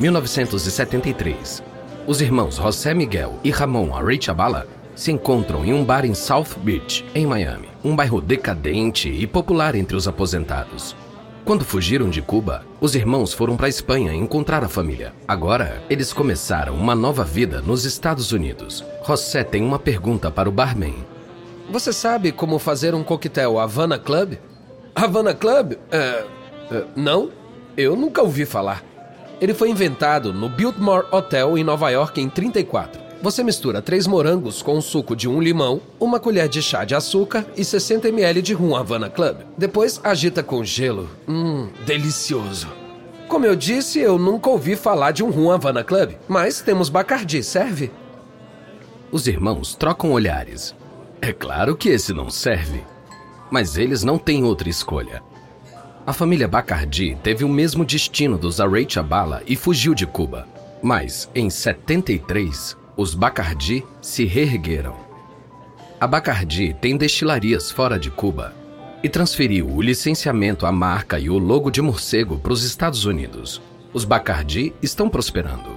(1973) 0.00 1.62
Os 2.06 2.20
irmãos 2.20 2.56
José 2.56 2.92
Miguel 2.94 3.38
e 3.42 3.50
Ramon 3.50 3.94
Arrechabala 3.94 4.66
se 4.94 5.10
encontram 5.10 5.64
em 5.64 5.72
um 5.72 5.84
bar 5.84 6.04
em 6.04 6.14
South 6.14 6.56
Beach, 6.58 7.04
em 7.14 7.26
Miami, 7.26 7.68
um 7.82 7.96
bairro 7.96 8.20
decadente 8.20 9.08
e 9.08 9.26
popular 9.26 9.74
entre 9.74 9.96
os 9.96 10.06
aposentados. 10.06 10.94
Quando 11.44 11.64
fugiram 11.64 12.08
de 12.08 12.22
Cuba, 12.22 12.64
os 12.80 12.94
irmãos 12.94 13.34
foram 13.34 13.54
para 13.54 13.66
a 13.66 13.68
Espanha 13.68 14.14
encontrar 14.14 14.64
a 14.64 14.68
família. 14.68 15.12
Agora, 15.28 15.82
eles 15.90 16.10
começaram 16.10 16.74
uma 16.74 16.94
nova 16.94 17.22
vida 17.22 17.60
nos 17.60 17.84
Estados 17.84 18.32
Unidos. 18.32 18.82
José 19.06 19.44
tem 19.44 19.62
uma 19.62 19.78
pergunta 19.78 20.30
para 20.30 20.48
o 20.48 20.52
barman. 20.52 20.94
Você 21.70 21.92
sabe 21.92 22.32
como 22.32 22.58
fazer 22.58 22.94
um 22.94 23.02
coquetel 23.02 23.58
Havana 23.58 23.98
Club? 23.98 24.34
Havana 24.94 25.34
Club? 25.34 25.74
É, 25.90 26.24
é, 26.70 26.84
não, 26.96 27.30
eu 27.76 27.94
nunca 27.94 28.22
ouvi 28.22 28.46
falar. 28.46 28.82
Ele 29.40 29.54
foi 29.54 29.70
inventado 29.70 30.32
no 30.32 30.48
Biltmore 30.48 31.06
Hotel 31.10 31.58
em 31.58 31.64
Nova 31.64 31.90
York 31.90 32.20
em 32.20 32.28
34. 32.28 33.02
Você 33.20 33.42
mistura 33.42 33.80
três 33.80 34.06
morangos 34.06 34.60
com 34.60 34.76
o 34.76 34.82
suco 34.82 35.16
de 35.16 35.28
um 35.28 35.40
limão, 35.40 35.80
uma 35.98 36.20
colher 36.20 36.46
de 36.48 36.60
chá 36.60 36.84
de 36.84 36.94
açúcar 36.94 37.46
e 37.56 37.64
60 37.64 38.08
ml 38.08 38.42
de 38.42 38.52
rum 38.52 38.76
Havana 38.76 39.08
Club. 39.08 39.38
Depois 39.56 39.98
agita 40.04 40.42
com 40.42 40.62
gelo. 40.62 41.08
Hum, 41.26 41.68
delicioso. 41.86 42.68
Como 43.26 43.46
eu 43.46 43.56
disse, 43.56 43.98
eu 43.98 44.18
nunca 44.18 44.50
ouvi 44.50 44.76
falar 44.76 45.10
de 45.10 45.24
um 45.24 45.30
rum 45.30 45.50
Havana 45.50 45.82
Club, 45.82 46.12
mas 46.28 46.60
temos 46.60 46.90
Bacardi, 46.90 47.42
serve? 47.42 47.90
Os 49.10 49.26
irmãos 49.26 49.74
trocam 49.74 50.12
olhares. 50.12 50.74
É 51.22 51.32
claro 51.32 51.74
que 51.74 51.88
esse 51.88 52.12
não 52.12 52.28
serve. 52.28 52.84
Mas 53.50 53.78
eles 53.78 54.04
não 54.04 54.18
têm 54.18 54.44
outra 54.44 54.68
escolha. 54.68 55.22
A 56.06 56.12
família 56.12 56.46
Bacardi 56.46 57.16
teve 57.22 57.44
o 57.44 57.48
mesmo 57.48 57.82
destino 57.82 58.36
dos 58.36 58.60
Arrechabala 58.60 59.42
e 59.46 59.56
fugiu 59.56 59.94
de 59.94 60.06
Cuba. 60.06 60.46
Mas, 60.82 61.30
em 61.34 61.48
73, 61.48 62.76
os 62.94 63.14
Bacardi 63.14 63.82
se 64.02 64.26
reergueram. 64.26 64.96
A 65.98 66.06
Bacardi 66.06 66.76
tem 66.78 66.94
destilarias 66.98 67.70
fora 67.70 67.98
de 67.98 68.10
Cuba 68.10 68.52
e 69.02 69.08
transferiu 69.08 69.66
o 69.66 69.80
licenciamento, 69.80 70.66
a 70.66 70.72
marca 70.72 71.18
e 71.18 71.30
o 71.30 71.38
logo 71.38 71.70
de 71.70 71.80
morcego 71.80 72.38
para 72.38 72.52
os 72.52 72.64
Estados 72.64 73.06
Unidos. 73.06 73.62
Os 73.90 74.04
Bacardi 74.04 74.74
estão 74.82 75.08
prosperando. 75.08 75.70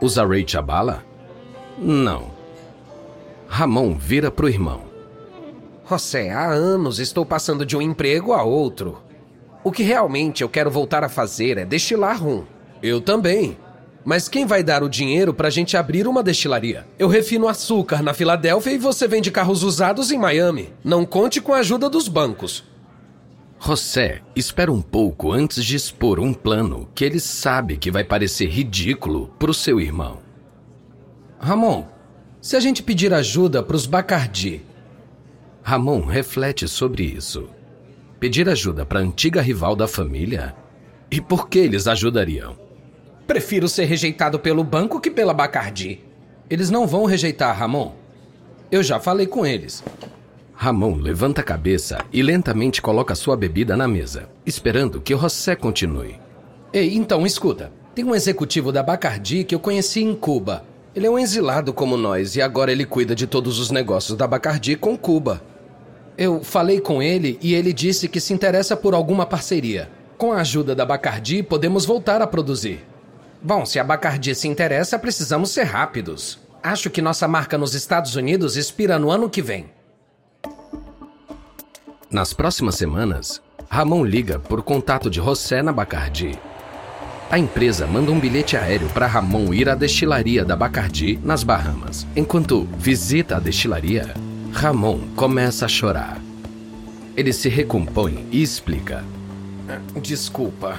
Os 0.00 0.16
Array 0.16 0.46
Chabala? 0.48 1.04
Não. 1.78 2.30
Ramon 3.46 3.94
vira 3.94 4.30
para 4.30 4.46
o 4.46 4.48
irmão. 4.48 4.84
José, 5.86 6.30
há 6.30 6.46
anos 6.46 6.98
estou 6.98 7.26
passando 7.26 7.66
de 7.66 7.76
um 7.76 7.82
emprego 7.82 8.32
a 8.32 8.42
outro. 8.42 9.02
O 9.64 9.72
que 9.72 9.82
realmente 9.82 10.42
eu 10.42 10.48
quero 10.48 10.70
voltar 10.70 11.02
a 11.02 11.08
fazer 11.08 11.56
é 11.56 11.64
destilar 11.64 12.22
rum. 12.22 12.44
Eu 12.82 13.00
também. 13.00 13.56
Mas 14.04 14.28
quem 14.28 14.44
vai 14.44 14.62
dar 14.62 14.82
o 14.82 14.90
dinheiro 14.90 15.32
para 15.32 15.48
a 15.48 15.50
gente 15.50 15.74
abrir 15.74 16.06
uma 16.06 16.22
destilaria? 16.22 16.86
Eu 16.98 17.08
refino 17.08 17.48
açúcar 17.48 18.02
na 18.02 18.12
Filadélfia 18.12 18.72
e 18.72 18.78
você 18.78 19.08
vende 19.08 19.30
carros 19.30 19.62
usados 19.62 20.12
em 20.12 20.18
Miami. 20.18 20.74
Não 20.84 21.06
conte 21.06 21.40
com 21.40 21.54
a 21.54 21.60
ajuda 21.60 21.88
dos 21.88 22.08
bancos. 22.08 22.62
José 23.58 24.20
espera 24.36 24.70
um 24.70 24.82
pouco 24.82 25.32
antes 25.32 25.64
de 25.64 25.74
expor 25.74 26.20
um 26.20 26.34
plano 26.34 26.86
que 26.94 27.02
ele 27.02 27.18
sabe 27.18 27.78
que 27.78 27.90
vai 27.90 28.04
parecer 28.04 28.50
ridículo 28.50 29.30
para 29.38 29.50
o 29.50 29.54
seu 29.54 29.80
irmão. 29.80 30.18
Ramon, 31.38 31.86
se 32.42 32.54
a 32.54 32.60
gente 32.60 32.82
pedir 32.82 33.14
ajuda 33.14 33.62
para 33.62 33.76
os 33.76 33.86
Bacardi. 33.86 34.60
Ramon 35.62 36.04
reflete 36.04 36.68
sobre 36.68 37.04
isso. 37.04 37.48
Pedir 38.20 38.48
ajuda 38.48 38.86
para 38.86 39.00
a 39.00 39.02
antiga 39.02 39.42
rival 39.42 39.76
da 39.76 39.86
família? 39.86 40.54
E 41.10 41.20
por 41.20 41.48
que 41.48 41.58
eles 41.58 41.86
ajudariam? 41.86 42.56
Prefiro 43.26 43.68
ser 43.68 43.84
rejeitado 43.84 44.38
pelo 44.38 44.64
banco 44.64 45.00
que 45.00 45.10
pela 45.10 45.34
Bacardi. 45.34 46.00
Eles 46.48 46.70
não 46.70 46.86
vão 46.86 47.04
rejeitar, 47.04 47.56
Ramon. 47.56 47.92
Eu 48.70 48.82
já 48.82 49.00
falei 49.00 49.26
com 49.26 49.46
eles. 49.46 49.82
Ramon 50.54 50.96
levanta 50.96 51.40
a 51.40 51.44
cabeça 51.44 51.98
e 52.12 52.22
lentamente 52.22 52.80
coloca 52.80 53.14
sua 53.14 53.36
bebida 53.36 53.76
na 53.76 53.88
mesa, 53.88 54.28
esperando 54.46 55.00
que 55.00 55.16
José 55.16 55.56
continue. 55.56 56.18
Ei, 56.72 56.94
então 56.94 57.26
escuta. 57.26 57.72
Tem 57.94 58.04
um 58.04 58.14
executivo 58.14 58.72
da 58.72 58.82
Bacardi 58.82 59.44
que 59.44 59.54
eu 59.54 59.60
conheci 59.60 60.02
em 60.02 60.14
Cuba. 60.14 60.64
Ele 60.94 61.06
é 61.06 61.10
um 61.10 61.18
exilado 61.18 61.72
como 61.72 61.96
nós 61.96 62.36
e 62.36 62.42
agora 62.42 62.72
ele 62.72 62.84
cuida 62.84 63.14
de 63.14 63.26
todos 63.26 63.58
os 63.58 63.70
negócios 63.70 64.16
da 64.16 64.26
Bacardi 64.26 64.76
com 64.76 64.96
Cuba. 64.96 65.42
Eu 66.16 66.44
falei 66.44 66.80
com 66.80 67.02
ele 67.02 67.38
e 67.42 67.54
ele 67.54 67.72
disse 67.72 68.08
que 68.08 68.20
se 68.20 68.32
interessa 68.32 68.76
por 68.76 68.94
alguma 68.94 69.26
parceria. 69.26 69.90
Com 70.16 70.32
a 70.32 70.40
ajuda 70.40 70.74
da 70.74 70.86
Bacardi, 70.86 71.42
podemos 71.42 71.84
voltar 71.84 72.22
a 72.22 72.26
produzir. 72.26 72.84
Bom, 73.42 73.66
se 73.66 73.78
a 73.78 73.84
Bacardi 73.84 74.34
se 74.34 74.46
interessa, 74.46 74.98
precisamos 74.98 75.50
ser 75.50 75.64
rápidos. 75.64 76.38
Acho 76.62 76.88
que 76.88 77.02
nossa 77.02 77.26
marca 77.26 77.58
nos 77.58 77.74
Estados 77.74 78.14
Unidos 78.14 78.56
expira 78.56 78.98
no 78.98 79.10
ano 79.10 79.28
que 79.28 79.42
vem. 79.42 79.66
Nas 82.10 82.32
próximas 82.32 82.76
semanas, 82.76 83.42
Ramon 83.68 84.04
liga 84.04 84.38
por 84.38 84.62
contato 84.62 85.10
de 85.10 85.20
José 85.20 85.62
na 85.62 85.72
Bacardi. 85.72 86.38
A 87.28 87.38
empresa 87.38 87.88
manda 87.88 88.12
um 88.12 88.20
bilhete 88.20 88.56
aéreo 88.56 88.88
para 88.90 89.08
Ramon 89.08 89.52
ir 89.52 89.68
à 89.68 89.74
destilaria 89.74 90.44
da 90.44 90.54
Bacardi, 90.54 91.18
nas 91.24 91.42
Bahamas. 91.42 92.06
Enquanto 92.14 92.68
visita 92.78 93.36
a 93.36 93.40
destilaria, 93.40 94.14
Ramon 94.54 95.00
começa 95.16 95.66
a 95.66 95.68
chorar. 95.68 96.18
Ele 97.16 97.32
se 97.32 97.48
recompõe 97.48 98.26
e 98.30 98.40
explica: 98.40 99.04
Desculpa, 100.00 100.78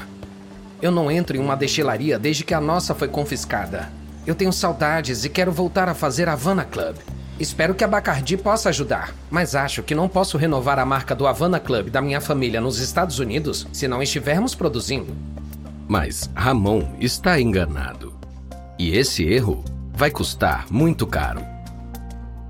eu 0.81 0.91
não 0.91 1.11
entro 1.11 1.35
em 1.35 1.39
uma 1.39 1.57
destilaria 1.57 2.17
desde 2.17 2.43
que 2.45 2.53
a 2.53 2.61
nossa 2.61 2.95
foi 2.95 3.09
confiscada. 3.09 3.91
Eu 4.25 4.33
tenho 4.33 4.51
saudades 4.51 5.25
e 5.25 5.29
quero 5.29 5.51
voltar 5.51 5.89
a 5.89 5.93
fazer 5.93 6.27
Havana 6.29 6.63
Club. 6.63 6.95
Espero 7.37 7.75
que 7.75 7.83
a 7.83 7.87
Bacardi 7.87 8.37
possa 8.37 8.69
ajudar, 8.69 9.13
mas 9.29 9.55
acho 9.55 9.83
que 9.83 9.93
não 9.93 10.07
posso 10.07 10.37
renovar 10.37 10.79
a 10.79 10.85
marca 10.85 11.13
do 11.13 11.27
Havana 11.27 11.59
Club 11.59 11.89
da 11.89 12.01
minha 12.01 12.21
família 12.21 12.61
nos 12.61 12.79
Estados 12.79 13.19
Unidos 13.19 13.67
se 13.73 13.89
não 13.89 14.01
estivermos 14.01 14.55
produzindo. 14.55 15.13
Mas 15.85 16.29
Ramon 16.33 16.95
está 16.99 17.39
enganado. 17.39 18.15
E 18.79 18.97
esse 18.97 19.23
erro 19.23 19.63
vai 19.93 20.09
custar 20.09 20.65
muito 20.71 21.05
caro. 21.05 21.54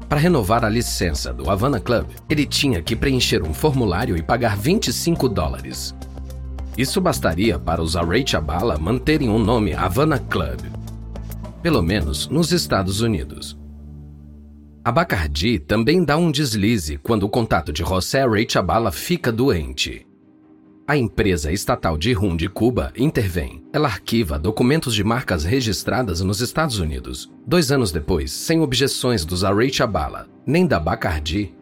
Para 0.07 0.19
renovar 0.19 0.63
a 0.63 0.69
licença 0.69 1.33
do 1.33 1.49
Havana 1.49 1.79
Club, 1.79 2.07
ele 2.29 2.45
tinha 2.45 2.81
que 2.81 2.95
preencher 2.95 3.41
um 3.41 3.53
formulário 3.53 4.15
e 4.15 4.21
pagar 4.21 4.55
25 4.55 5.27
dólares. 5.27 5.95
Isso 6.77 7.01
bastaria 7.01 7.57
para 7.57 7.81
os 7.81 7.95
Arrechabala 7.95 8.77
manterem 8.77 9.29
o 9.29 9.39
nome 9.39 9.73
Havana 9.73 10.19
Club, 10.19 10.59
pelo 11.61 11.81
menos 11.81 12.27
nos 12.27 12.51
Estados 12.51 13.01
Unidos. 13.01 13.57
A 14.83 14.91
Bacardi 14.91 15.57
também 15.57 16.03
dá 16.03 16.15
um 16.15 16.31
deslize 16.31 16.97
quando 16.97 17.23
o 17.23 17.29
contato 17.29 17.73
de 17.73 17.81
José 17.81 18.21
Arrechabala 18.21 18.91
fica 18.91 19.31
doente. 19.31 20.05
A 20.87 20.95
empresa 20.95 21.51
estatal 21.51 21.97
de 21.97 22.13
rum 22.13 22.37
de 22.37 22.47
Cuba 22.47 22.93
intervém. 22.95 23.63
Ela 23.73 23.87
arquiva 23.87 24.37
documentos 24.37 24.93
de 24.93 25.03
marcas 25.03 25.43
registradas 25.43 26.21
nos 26.21 26.41
Estados 26.41 26.77
Unidos. 26.77 27.31
Dois 27.43 27.71
anos 27.71 27.91
depois, 27.91 28.31
sem 28.31 28.61
objeções 28.61 29.25
dos 29.25 29.43
Arrechabala 29.43 30.27
nem 30.45 30.67
da 30.67 30.79
Bacardi, 30.79 31.55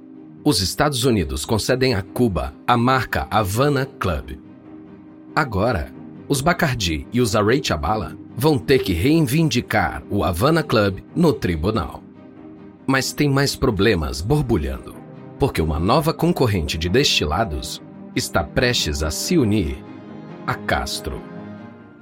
os 0.43 0.59
Estados 0.59 1.05
Unidos 1.05 1.45
concedem 1.45 1.95
a 1.95 2.01
Cuba 2.01 2.53
a 2.67 2.75
marca 2.75 3.25
Havana 3.31 3.85
Club. 3.97 4.39
Agora, 5.33 5.93
os 6.27 6.41
Bacardi 6.41 7.07
e 7.13 7.21
os 7.21 7.33
Arrechabala 7.33 8.17
vão 8.35 8.57
ter 8.57 8.79
que 8.79 8.91
reivindicar 8.91 10.03
o 10.09 10.25
Havana 10.25 10.63
Club 10.63 10.99
no 11.15 11.31
tribunal. 11.31 12.03
Mas 12.85 13.13
tem 13.13 13.29
mais 13.29 13.55
problemas 13.55 14.19
borbulhando, 14.19 14.93
porque 15.39 15.61
uma 15.61 15.79
nova 15.79 16.13
concorrente 16.13 16.77
de 16.77 16.89
destilados 16.89 17.81
está 18.15 18.43
prestes 18.43 19.03
a 19.03 19.09
se 19.09 19.37
unir 19.37 19.83
a 20.45 20.53
Castro. 20.53 21.21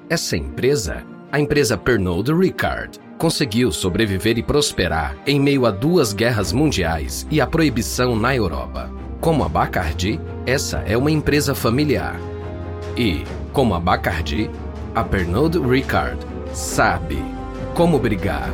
Essa 0.09 0.35
empresa, 0.35 1.03
a 1.31 1.39
empresa 1.39 1.77
Pernod 1.77 2.33
Ricard, 2.33 2.99
conseguiu 3.17 3.71
sobreviver 3.71 4.37
e 4.37 4.43
prosperar 4.43 5.15
em 5.25 5.39
meio 5.39 5.65
a 5.65 5.71
duas 5.71 6.11
guerras 6.11 6.51
mundiais 6.51 7.25
e 7.29 7.39
a 7.39 7.47
proibição 7.47 8.15
na 8.15 8.35
Europa. 8.35 8.91
Como 9.21 9.43
a 9.43 9.49
Bacardi, 9.49 10.19
essa 10.45 10.79
é 10.79 10.97
uma 10.97 11.11
empresa 11.11 11.53
familiar. 11.53 12.19
E, 12.97 13.23
como 13.53 13.75
a 13.75 13.79
Bacardi, 13.79 14.49
a 14.95 15.03
Pernod 15.03 15.59
Ricard 15.59 16.17
sabe 16.51 17.23
como 17.75 17.99
brigar. 17.99 18.49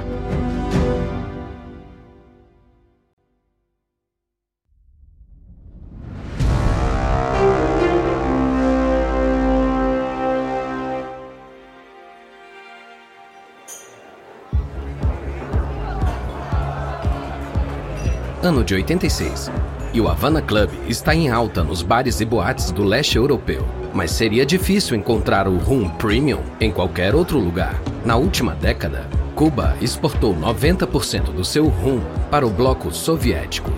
Ano 18.48 18.64
de 18.64 18.74
86, 18.74 19.52
e 19.94 20.00
o 20.00 20.08
Havana 20.08 20.42
Club 20.42 20.70
está 20.88 21.14
em 21.14 21.30
alta 21.30 21.64
nos 21.64 21.82
bares 21.82 22.22
e 22.22 22.26
boates 22.26 22.72
do 22.72 22.82
leste 22.82 23.18
europeu. 23.18 23.68
Mas 23.94 24.12
seria 24.12 24.46
difícil 24.46 24.96
encontrar 24.96 25.50
o 25.50 25.58
rum 25.58 25.90
premium 25.90 26.40
em 26.62 26.72
qualquer 26.72 27.14
outro 27.14 27.40
lugar. 27.40 27.78
Na 28.06 28.16
última 28.16 28.56
década, 28.56 29.10
Cuba 29.36 29.76
exportou 29.82 30.34
90% 30.34 31.34
do 31.34 31.44
seu 31.44 31.68
rum 31.68 32.00
para 32.32 32.48
o 32.48 32.50
bloco 32.50 32.90
soviético. 32.90 33.70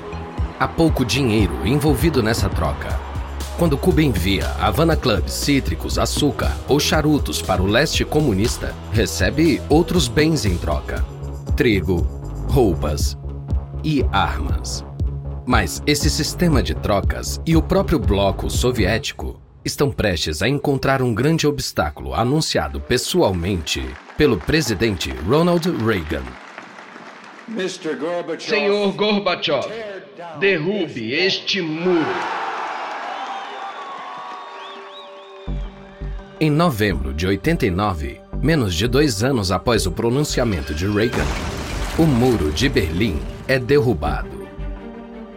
Há 0.59 0.67
pouco 0.67 1.03
dinheiro 1.03 1.65
envolvido 1.65 2.21
nessa 2.21 2.47
troca. 2.47 2.99
Quando 3.57 3.77
Cuba 3.77 4.03
envia 4.03 4.51
Havana 4.59 4.95
Club 4.95 5.27
cítricos, 5.27 5.97
açúcar 5.97 6.55
ou 6.67 6.79
charutos 6.79 7.41
para 7.41 7.61
o 7.61 7.65
leste 7.65 8.05
comunista, 8.05 8.75
recebe 8.91 9.59
outros 9.67 10.07
bens 10.07 10.45
em 10.45 10.55
troca: 10.57 11.03
trigo, 11.55 12.07
roupas, 12.47 13.17
e 13.83 14.03
armas. 14.11 14.85
Mas 15.45 15.81
esse 15.87 16.09
sistema 16.09 16.61
de 16.61 16.75
trocas 16.75 17.41
e 17.45 17.55
o 17.55 17.61
próprio 17.61 17.99
bloco 17.99 18.49
soviético 18.49 19.41
estão 19.63 19.91
prestes 19.91 20.41
a 20.41 20.47
encontrar 20.47 21.01
um 21.01 21.13
grande 21.13 21.47
obstáculo 21.47 22.13
anunciado 22.13 22.79
pessoalmente 22.79 23.83
pelo 24.17 24.37
presidente 24.37 25.11
Ronald 25.27 25.65
Reagan. 25.83 26.23
Senhor 28.37 28.91
Gorbachev, 28.93 29.67
derrube 30.39 31.13
este 31.13 31.61
muro. 31.61 32.05
Em 36.39 36.49
novembro 36.49 37.13
de 37.13 37.27
89, 37.27 38.21
menos 38.41 38.73
de 38.73 38.87
dois 38.87 39.23
anos 39.23 39.51
após 39.51 39.85
o 39.85 39.91
pronunciamento 39.91 40.73
de 40.73 40.87
Reagan, 40.87 41.25
o 41.99 42.05
Muro 42.05 42.49
de 42.49 42.69
Berlim 42.69 43.19
é 43.45 43.59
derrubado. 43.59 44.47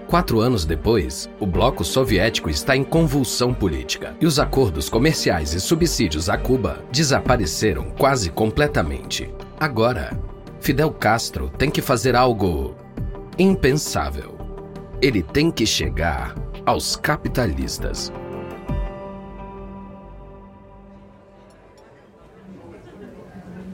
Quatro 0.07 0.38
anos 0.38 0.64
depois, 0.64 1.29
o 1.40 1.44
bloco 1.44 1.83
soviético 1.83 2.48
está 2.48 2.77
em 2.77 2.85
convulsão 2.85 3.53
política 3.53 4.14
e 4.20 4.27
os 4.27 4.38
acordos 4.38 4.88
comerciais 4.88 5.55
e 5.55 5.61
subsídios 5.61 6.29
a 6.29 6.38
Cuba 6.38 6.85
desapareceram 6.92 7.90
quase 7.90 8.31
completamente. 8.31 9.29
Agora, 9.59 10.16
Fidel 10.61 10.92
Castro 10.92 11.51
tem 11.51 11.68
que 11.68 11.83
fazer 11.83 12.14
algo 12.14 12.77
impensável. 13.37 14.38
Ele 15.01 15.20
tem 15.20 15.51
que 15.51 15.66
chegar 15.66 16.37
aos 16.64 16.94
capitalistas. 16.94 18.12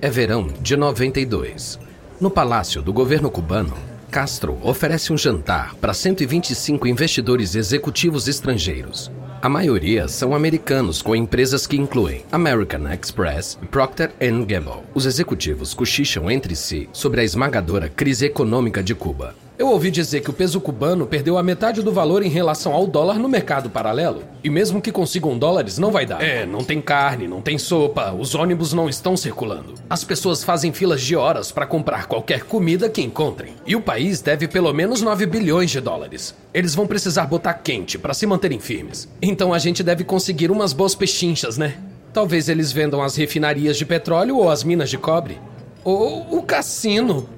É 0.01 0.09
verão 0.09 0.47
de 0.63 0.75
92. 0.75 1.87
No 2.21 2.31
palácio 2.31 2.83
do 2.83 2.93
governo 2.93 3.31
cubano, 3.31 3.77
Castro 4.11 4.59
oferece 4.65 5.13
um 5.13 5.17
jantar 5.17 5.77
para 5.77 5.95
125 5.95 6.89
investidores 6.89 7.55
executivos 7.55 8.27
estrangeiros. 8.27 9.09
A 9.41 9.49
maioria 9.49 10.09
são 10.09 10.35
americanos 10.35 11.01
com 11.01 11.15
empresas 11.15 11.65
que 11.65 11.77
incluem 11.77 12.25
American 12.33 12.93
Express 12.93 13.57
e 13.63 13.67
Procter 13.67 14.13
Gamble. 14.19 14.83
Os 14.93 15.07
executivos 15.07 15.75
cochicham 15.75 16.29
entre 16.29 16.57
si 16.57 16.89
sobre 16.93 17.21
a 17.21 17.25
esmagadora 17.25 17.89
crise 17.89 18.27
econômica 18.27 18.83
de 18.83 18.97
Cuba. 18.97 19.37
Eu 19.59 19.71
ouvi 19.71 19.91
dizer 19.91 20.21
que 20.21 20.31
o 20.31 20.33
peso 20.33 20.61
cubano 20.61 21.05
perdeu 21.05 21.37
a 21.37 21.43
metade 21.43 21.83
do 21.83 21.91
valor 21.91 22.23
em 22.23 22.29
relação 22.29 22.73
ao 22.73 22.87
dólar 22.87 23.19
no 23.19 23.29
mercado 23.29 23.69
paralelo. 23.69 24.23
E 24.45 24.49
mesmo 24.49 24.81
que 24.81 24.93
consigam 24.93 25.37
dólares, 25.37 25.79
não 25.79 25.91
vai 25.91 26.07
dar. 26.07 26.23
É, 26.23 26.47
não 26.47 26.63
tem 26.63 26.81
carne, 26.81 27.27
não 27.27 27.43
tem 27.43 27.59
sopa, 27.59 28.13
os 28.13 28.37
ônibus 28.37 28.73
não 28.73 28.89
estão 28.89 29.17
circulando. 29.17 29.75
As 29.91 30.05
pessoas 30.05 30.45
fazem 30.45 30.73
filas 30.73 31.03
de 31.03 31.17
horas 31.17 31.51
para 31.51 31.67
comprar 31.67 32.07
qualquer 32.07 32.45
comida 32.45 32.89
que 32.89 33.03
encontrem. 33.03 33.55
E 33.67 33.75
o 33.75 33.81
país 33.81 34.21
deve 34.21 34.47
pelo 34.47 34.73
menos 34.73 35.03
9 35.03 35.27
bilhões 35.27 35.73
de 35.73 35.81
dólares. 35.81 36.37
Eles 36.55 36.77
vão 36.77 36.87
precisar 36.87 37.27
botar 37.27 37.55
quente 37.55 37.99
para 37.99 38.15
se 38.15 38.27
manterem 38.27 38.61
firmes. 38.61 39.09
Então 39.21 39.53
a 39.53 39.59
gente 39.59 39.83
deve 39.83 40.05
conseguir 40.05 40.53
umas 40.53 40.73
boas 40.73 40.95
pechinchas, 40.95 41.59
né? 41.59 41.79
Talvez 42.13 42.49
eles 42.49 42.71
vendam 42.71 43.03
as 43.03 43.17
refinarias 43.17 43.77
de 43.77 43.85
petróleo 43.85 44.37
ou 44.37 44.49
as 44.49 44.63
minas 44.63 44.89
de 44.89 44.99
cobre. 44.99 45.37
Ou 45.83 46.39
o 46.39 46.43
cassino 46.45 47.29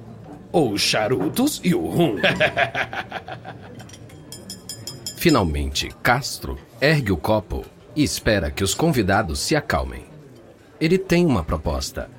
os 0.51 0.81
charutos 0.81 1.61
e 1.63 1.73
o 1.73 1.85
rum. 1.85 2.15
Finalmente, 5.17 5.89
Castro 6.01 6.57
ergue 6.79 7.11
o 7.11 7.17
copo 7.17 7.63
e 7.95 8.03
espera 8.03 8.49
que 8.49 8.63
os 8.63 8.73
convidados 8.73 9.39
se 9.39 9.55
acalmem. 9.55 10.05
Ele 10.79 10.97
tem 10.97 11.25
uma 11.27 11.43
proposta, 11.43 12.09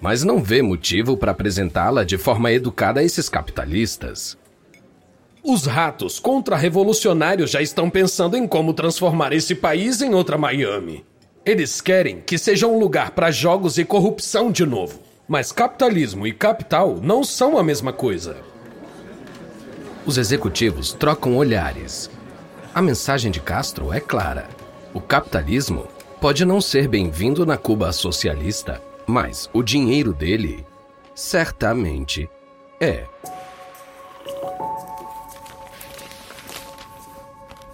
mas 0.00 0.22
não 0.22 0.42
vê 0.42 0.60
motivo 0.60 1.16
para 1.16 1.32
apresentá-la 1.32 2.04
de 2.04 2.18
forma 2.18 2.52
educada 2.52 3.00
a 3.00 3.02
esses 3.02 3.28
capitalistas. 3.28 4.36
Os 5.42 5.64
ratos 5.64 6.18
contra-revolucionários 6.18 7.52
já 7.52 7.62
estão 7.62 7.88
pensando 7.88 8.36
em 8.36 8.46
como 8.46 8.74
transformar 8.74 9.32
esse 9.32 9.54
país 9.54 10.02
em 10.02 10.12
outra 10.12 10.36
Miami. 10.36 11.06
Eles 11.44 11.80
querem 11.80 12.20
que 12.20 12.36
seja 12.36 12.66
um 12.66 12.78
lugar 12.78 13.12
para 13.12 13.30
jogos 13.30 13.78
e 13.78 13.84
corrupção 13.84 14.50
de 14.50 14.66
novo. 14.66 15.05
Mas 15.28 15.50
capitalismo 15.50 16.24
e 16.24 16.32
capital 16.32 17.00
não 17.02 17.24
são 17.24 17.58
a 17.58 17.62
mesma 17.62 17.92
coisa. 17.92 18.36
Os 20.04 20.18
executivos 20.18 20.92
trocam 20.92 21.36
olhares. 21.36 22.08
A 22.72 22.80
mensagem 22.80 23.32
de 23.32 23.40
Castro 23.40 23.92
é 23.92 23.98
clara. 23.98 24.48
O 24.94 25.00
capitalismo 25.00 25.88
pode 26.20 26.44
não 26.44 26.60
ser 26.60 26.86
bem-vindo 26.86 27.44
na 27.44 27.56
Cuba 27.56 27.92
socialista, 27.92 28.80
mas 29.04 29.50
o 29.52 29.64
dinheiro 29.64 30.12
dele 30.12 30.64
certamente 31.12 32.30
é. 32.80 33.04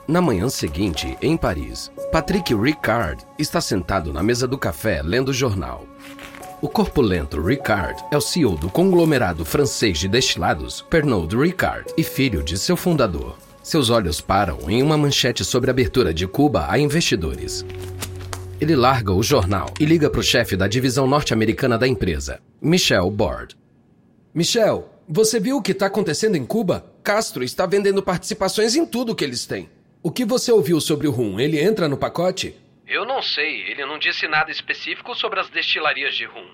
Na 0.08 0.22
manhã 0.22 0.48
seguinte, 0.48 1.18
em 1.20 1.36
Paris, 1.36 1.92
Patrick 2.10 2.54
Ricard 2.54 3.26
está 3.38 3.60
sentado 3.60 4.10
na 4.10 4.22
mesa 4.22 4.48
do 4.48 4.56
café 4.56 5.02
lendo 5.02 5.28
o 5.28 5.34
jornal. 5.34 5.84
O 6.62 6.68
corpulento 6.68 7.42
Ricard 7.42 8.00
é 8.12 8.16
o 8.16 8.20
CEO 8.20 8.56
do 8.56 8.70
conglomerado 8.70 9.44
francês 9.44 9.98
de 9.98 10.06
destilados 10.06 10.80
Pernod 10.80 11.36
Ricard 11.36 11.92
e 11.98 12.04
filho 12.04 12.40
de 12.40 12.56
seu 12.56 12.76
fundador. 12.76 13.36
Seus 13.64 13.90
olhos 13.90 14.20
param 14.20 14.70
em 14.70 14.80
uma 14.80 14.96
manchete 14.96 15.44
sobre 15.44 15.70
a 15.70 15.72
abertura 15.72 16.14
de 16.14 16.24
Cuba 16.24 16.66
a 16.68 16.78
investidores. 16.78 17.66
Ele 18.60 18.76
larga 18.76 19.12
o 19.12 19.24
jornal 19.24 19.74
e 19.80 19.84
liga 19.84 20.08
para 20.08 20.20
o 20.20 20.22
chefe 20.22 20.54
da 20.56 20.68
divisão 20.68 21.04
norte-americana 21.04 21.76
da 21.76 21.88
empresa, 21.88 22.38
Michel 22.60 23.10
Bord. 23.10 23.56
Michel, 24.32 24.88
Você 25.08 25.40
viu 25.40 25.56
o 25.56 25.62
que 25.62 25.72
está 25.72 25.86
acontecendo 25.86 26.36
em 26.36 26.46
Cuba? 26.46 26.86
Castro 27.02 27.42
está 27.42 27.66
vendendo 27.66 28.04
participações 28.04 28.76
em 28.76 28.86
tudo 28.86 29.16
que 29.16 29.24
eles 29.24 29.46
têm. 29.46 29.68
O 30.00 30.12
que 30.12 30.24
você 30.24 30.52
ouviu 30.52 30.80
sobre 30.80 31.08
o 31.08 31.10
rum? 31.10 31.40
Ele 31.40 31.60
entra 31.60 31.88
no 31.88 31.96
pacote? 31.96 32.54
Eu 32.92 33.06
não 33.06 33.22
sei. 33.22 33.62
Ele 33.70 33.86
não 33.86 33.98
disse 33.98 34.28
nada 34.28 34.50
específico 34.50 35.14
sobre 35.14 35.40
as 35.40 35.48
destilarias 35.48 36.14
de 36.14 36.26
rum. 36.26 36.46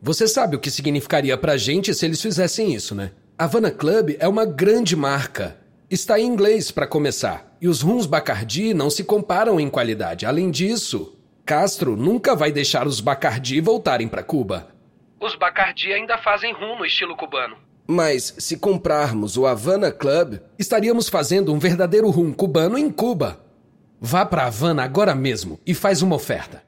Você 0.00 0.28
sabe 0.28 0.54
o 0.54 0.60
que 0.60 0.70
significaria 0.70 1.36
pra 1.36 1.56
gente 1.56 1.92
se 1.92 2.06
eles 2.06 2.22
fizessem 2.22 2.72
isso, 2.72 2.94
né? 2.94 3.10
Havana 3.36 3.68
Club 3.68 4.16
é 4.20 4.28
uma 4.28 4.46
grande 4.46 4.94
marca. 4.94 5.58
Está 5.90 6.20
em 6.20 6.26
inglês 6.26 6.70
para 6.70 6.86
começar. 6.86 7.56
E 7.60 7.66
os 7.66 7.82
rums 7.82 8.06
Bacardi 8.06 8.72
não 8.72 8.88
se 8.88 9.02
comparam 9.02 9.58
em 9.58 9.68
qualidade. 9.68 10.24
Além 10.24 10.48
disso, 10.48 11.18
Castro 11.44 11.96
nunca 11.96 12.36
vai 12.36 12.52
deixar 12.52 12.86
os 12.86 13.00
Bacardi 13.00 13.60
voltarem 13.60 14.06
para 14.06 14.22
Cuba. 14.22 14.68
Os 15.18 15.34
Bacardi 15.34 15.92
ainda 15.92 16.16
fazem 16.18 16.52
rum 16.52 16.78
no 16.78 16.86
estilo 16.86 17.16
cubano. 17.16 17.56
Mas 17.84 18.32
se 18.38 18.58
comprarmos 18.58 19.36
o 19.36 19.44
Havana 19.44 19.90
Club, 19.90 20.38
estaríamos 20.56 21.08
fazendo 21.08 21.52
um 21.52 21.58
verdadeiro 21.58 22.08
rum 22.10 22.32
cubano 22.32 22.78
em 22.78 22.88
Cuba. 22.88 23.47
Vá 24.00 24.24
para 24.24 24.46
Havana 24.46 24.84
agora 24.84 25.14
mesmo 25.14 25.58
e 25.66 25.74
faz 25.74 26.02
uma 26.02 26.14
oferta. 26.14 26.62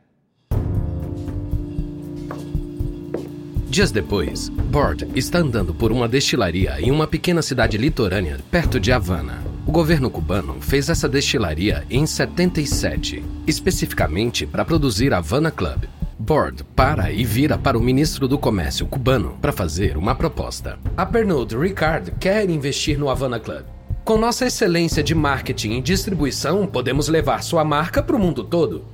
Dias 3.69 3.93
depois, 3.93 4.49
Bort 4.49 5.05
está 5.15 5.39
andando 5.39 5.73
por 5.73 5.93
uma 5.93 6.09
destilaria 6.09 6.81
em 6.81 6.91
uma 6.91 7.07
pequena 7.07 7.41
cidade 7.41 7.79
litorânea 7.79 8.39
perto 8.51 8.81
de 8.81 8.91
Havana. 8.91 9.45
O 9.65 9.71
governo 9.71 10.11
cubano 10.11 10.61
fez 10.61 10.89
essa 10.89 11.09
destilaria 11.09 11.87
em 11.89 12.05
77, 12.05 13.25
especificamente 13.47 14.45
para 14.45 14.65
produzir 14.65 15.15
Havana 15.15 15.53
Club. 15.53 15.85
Bord 16.19 16.65
para 16.75 17.13
e 17.13 17.25
vira 17.25 17.57
para 17.57 17.79
o 17.79 17.81
ministro 17.81 18.27
do 18.27 18.39
Comércio 18.39 18.87
cubano 18.87 19.39
para 19.41 19.53
fazer 19.53 19.97
uma 19.97 20.17
proposta. 20.17 20.77
A 20.97 21.07
Pernod 21.07 21.57
Ricard 21.57 22.11
quer 22.19 22.51
investir 22.51 22.99
no 22.99 23.09
Havana 23.09 23.39
Club. 23.39 23.65
Com 24.11 24.19
nossa 24.19 24.45
excelência 24.45 25.05
de 25.05 25.15
marketing 25.15 25.75
e 25.75 25.81
distribuição, 25.81 26.67
podemos 26.67 27.07
levar 27.07 27.45
sua 27.45 27.65
marca 27.65 28.03
para 28.03 28.17
o 28.17 28.19
mundo 28.19 28.43
todo. 28.43 28.85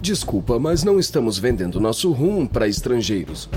Desculpa, 0.00 0.58
mas 0.58 0.82
não 0.82 0.98
estamos 0.98 1.38
vendendo 1.38 1.78
nosso 1.78 2.10
rum 2.10 2.44
para 2.44 2.66
estrangeiros. 2.66 3.48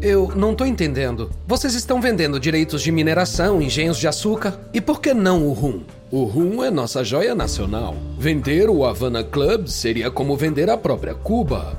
Eu 0.00 0.32
não 0.34 0.54
tô 0.54 0.64
entendendo. 0.64 1.30
Vocês 1.46 1.74
estão 1.74 2.00
vendendo 2.00 2.40
direitos 2.40 2.80
de 2.80 2.90
mineração, 2.90 3.60
engenhos 3.60 3.98
de 3.98 4.08
açúcar, 4.08 4.58
e 4.72 4.80
por 4.80 5.02
que 5.02 5.12
não 5.12 5.46
o 5.46 5.52
rum? 5.52 5.82
O 6.10 6.24
rum 6.24 6.64
é 6.64 6.70
nossa 6.70 7.04
joia 7.04 7.34
nacional. 7.34 7.94
Vender 8.18 8.70
o 8.70 8.86
Havana 8.86 9.22
Club 9.22 9.66
seria 9.66 10.10
como 10.10 10.34
vender 10.34 10.70
a 10.70 10.78
própria 10.78 11.14
Cuba. 11.14 11.78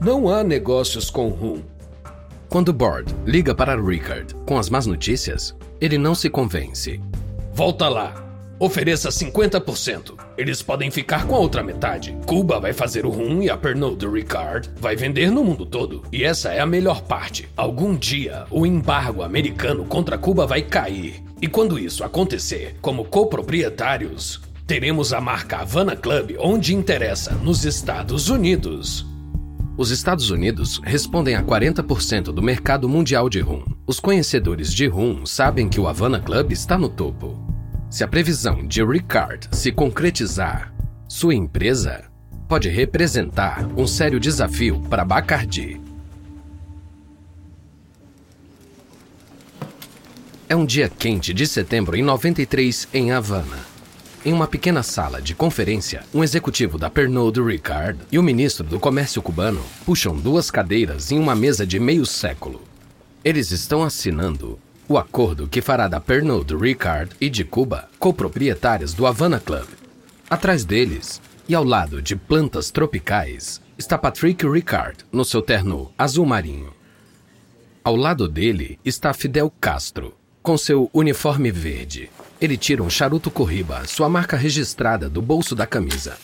Não 0.00 0.30
há 0.30 0.42
negócios 0.42 1.10
com 1.10 1.28
rum. 1.28 1.60
Quando 2.48 2.72
Bord 2.72 3.14
liga 3.26 3.54
para 3.54 3.78
Rickard 3.78 4.34
com 4.46 4.56
as 4.56 4.70
más 4.70 4.86
notícias, 4.86 5.54
ele 5.82 5.98
não 5.98 6.14
se 6.14 6.30
convence. 6.30 6.98
Volta 7.54 7.88
lá. 7.88 8.12
Ofereça 8.58 9.10
50%. 9.10 10.14
Eles 10.36 10.60
podem 10.60 10.90
ficar 10.90 11.24
com 11.24 11.36
a 11.36 11.38
outra 11.38 11.62
metade. 11.62 12.18
Cuba 12.26 12.58
vai 12.58 12.72
fazer 12.72 13.06
o 13.06 13.10
rum 13.10 13.40
e 13.40 13.48
a 13.48 13.56
Pernod 13.56 14.04
Ricard 14.08 14.68
vai 14.80 14.96
vender 14.96 15.30
no 15.30 15.44
mundo 15.44 15.64
todo. 15.64 16.02
E 16.10 16.24
essa 16.24 16.52
é 16.52 16.58
a 16.58 16.66
melhor 16.66 17.02
parte. 17.02 17.48
Algum 17.56 17.94
dia, 17.94 18.44
o 18.50 18.66
embargo 18.66 19.22
americano 19.22 19.84
contra 19.84 20.18
Cuba 20.18 20.48
vai 20.48 20.62
cair. 20.62 21.22
E 21.40 21.46
quando 21.46 21.78
isso 21.78 22.02
acontecer, 22.02 22.74
como 22.82 23.04
coproprietários, 23.04 24.40
teremos 24.66 25.12
a 25.12 25.20
marca 25.20 25.58
Havana 25.58 25.94
Club 25.94 26.34
onde 26.40 26.74
interessa, 26.74 27.34
nos 27.36 27.64
Estados 27.64 28.30
Unidos. 28.30 29.06
Os 29.76 29.90
Estados 29.90 30.30
Unidos 30.30 30.80
respondem 30.84 31.34
a 31.34 31.42
40% 31.42 32.26
do 32.26 32.40
mercado 32.40 32.88
mundial 32.88 33.28
de 33.28 33.40
rum. 33.40 33.64
Os 33.84 33.98
conhecedores 33.98 34.72
de 34.72 34.86
rum 34.86 35.26
sabem 35.26 35.68
que 35.68 35.80
o 35.80 35.88
Havana 35.88 36.20
Club 36.20 36.52
está 36.52 36.78
no 36.78 36.88
topo. 36.88 37.44
Se 37.90 38.04
a 38.04 38.08
previsão 38.08 38.64
de 38.64 38.84
Ricard 38.84 39.48
se 39.50 39.72
concretizar, 39.72 40.72
sua 41.08 41.34
empresa 41.34 42.04
pode 42.48 42.68
representar 42.68 43.66
um 43.76 43.84
sério 43.84 44.20
desafio 44.20 44.80
para 44.88 45.04
Bacardi. 45.04 45.80
É 50.48 50.54
um 50.54 50.64
dia 50.64 50.88
quente 50.88 51.34
de 51.34 51.48
setembro 51.48 51.96
em 51.96 52.02
93 52.02 52.86
em 52.94 53.10
Havana. 53.10 53.73
Em 54.24 54.32
uma 54.32 54.46
pequena 54.46 54.82
sala 54.82 55.20
de 55.20 55.34
conferência, 55.34 56.02
um 56.14 56.24
executivo 56.24 56.78
da 56.78 56.88
Pernod 56.88 57.38
Ricard 57.42 57.98
e 58.10 58.18
o 58.18 58.22
ministro 58.22 58.64
do 58.64 58.80
Comércio 58.80 59.20
cubano 59.20 59.62
puxam 59.84 60.16
duas 60.16 60.50
cadeiras 60.50 61.12
em 61.12 61.18
uma 61.18 61.34
mesa 61.34 61.66
de 61.66 61.78
meio 61.78 62.06
século. 62.06 62.62
Eles 63.22 63.50
estão 63.50 63.82
assinando 63.82 64.58
o 64.88 64.96
acordo 64.96 65.46
que 65.46 65.60
fará 65.60 65.88
da 65.88 66.00
Pernod 66.00 66.56
Ricard 66.56 67.14
e 67.20 67.28
de 67.28 67.44
Cuba 67.44 67.86
coproprietárias 67.98 68.94
do 68.94 69.06
Havana 69.06 69.38
Club. 69.38 69.68
Atrás 70.30 70.64
deles, 70.64 71.20
e 71.46 71.54
ao 71.54 71.62
lado 71.62 72.00
de 72.00 72.16
plantas 72.16 72.70
tropicais, 72.70 73.60
está 73.76 73.98
Patrick 73.98 74.46
Ricard 74.48 75.04
no 75.12 75.26
seu 75.26 75.42
terno 75.42 75.92
azul 75.98 76.24
marinho. 76.24 76.72
Ao 77.84 77.94
lado 77.94 78.26
dele 78.26 78.78
está 78.82 79.12
Fidel 79.12 79.52
Castro, 79.60 80.14
com 80.42 80.56
seu 80.56 80.88
uniforme 80.94 81.50
verde. 81.50 82.08
Ele 82.44 82.58
tira 82.58 82.82
um 82.82 82.90
charuto 82.90 83.30
Corriba, 83.30 83.86
sua 83.86 84.06
marca 84.06 84.36
registrada, 84.36 85.08
do 85.08 85.22
bolso 85.22 85.54
da 85.54 85.66
camisa. 85.66 86.18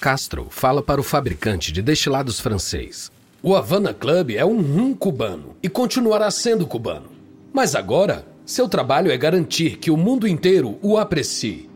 Castro 0.00 0.48
fala 0.50 0.82
para 0.82 1.00
o 1.00 1.04
fabricante 1.04 1.70
de 1.70 1.80
destilados 1.80 2.40
francês. 2.40 3.08
O 3.40 3.54
Havana 3.54 3.94
Club 3.94 4.32
é 4.32 4.44
um 4.44 4.60
rum 4.60 4.92
cubano 4.92 5.54
e 5.62 5.68
continuará 5.68 6.28
sendo 6.32 6.66
cubano. 6.66 7.06
Mas 7.52 7.76
agora, 7.76 8.26
seu 8.44 8.68
trabalho 8.68 9.12
é 9.12 9.16
garantir 9.16 9.76
que 9.76 9.92
o 9.92 9.96
mundo 9.96 10.26
inteiro 10.26 10.76
o 10.82 10.98
aprecie. 10.98 11.70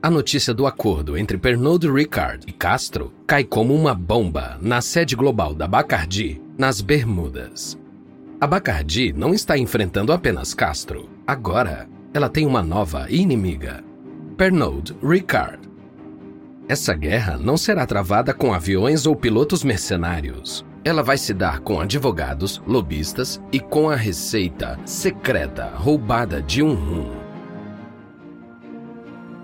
A 0.00 0.08
notícia 0.08 0.54
do 0.54 0.68
acordo 0.68 1.18
entre 1.18 1.36
Pernod 1.38 1.90
Ricard 1.90 2.44
e 2.46 2.52
Castro 2.52 3.12
cai 3.26 3.42
como 3.42 3.74
uma 3.74 3.92
bomba 3.92 4.56
na 4.62 4.80
sede 4.80 5.16
global 5.16 5.52
da 5.52 5.66
Bacardi, 5.66 6.40
nas 6.56 6.80
Bermudas. 6.80 7.76
A 8.40 8.46
Bacardi 8.46 9.12
não 9.12 9.34
está 9.34 9.58
enfrentando 9.58 10.12
apenas 10.12 10.54
Castro. 10.54 11.08
Agora, 11.26 11.88
ela 12.16 12.30
tem 12.30 12.46
uma 12.46 12.62
nova 12.62 13.06
inimiga: 13.10 13.84
Pernod 14.38 14.96
Ricard. 15.02 15.68
Essa 16.66 16.94
guerra 16.94 17.36
não 17.36 17.58
será 17.58 17.84
travada 17.84 18.32
com 18.32 18.54
aviões 18.54 19.06
ou 19.06 19.14
pilotos 19.14 19.62
mercenários. 19.62 20.64
Ela 20.82 21.02
vai 21.02 21.18
se 21.18 21.34
dar 21.34 21.60
com 21.60 21.78
advogados, 21.78 22.62
lobistas 22.66 23.38
e 23.52 23.60
com 23.60 23.90
a 23.90 23.94
receita 23.94 24.78
secreta 24.86 25.70
roubada 25.74 26.40
de 26.40 26.62
um 26.62 26.72
rum. 26.74 27.10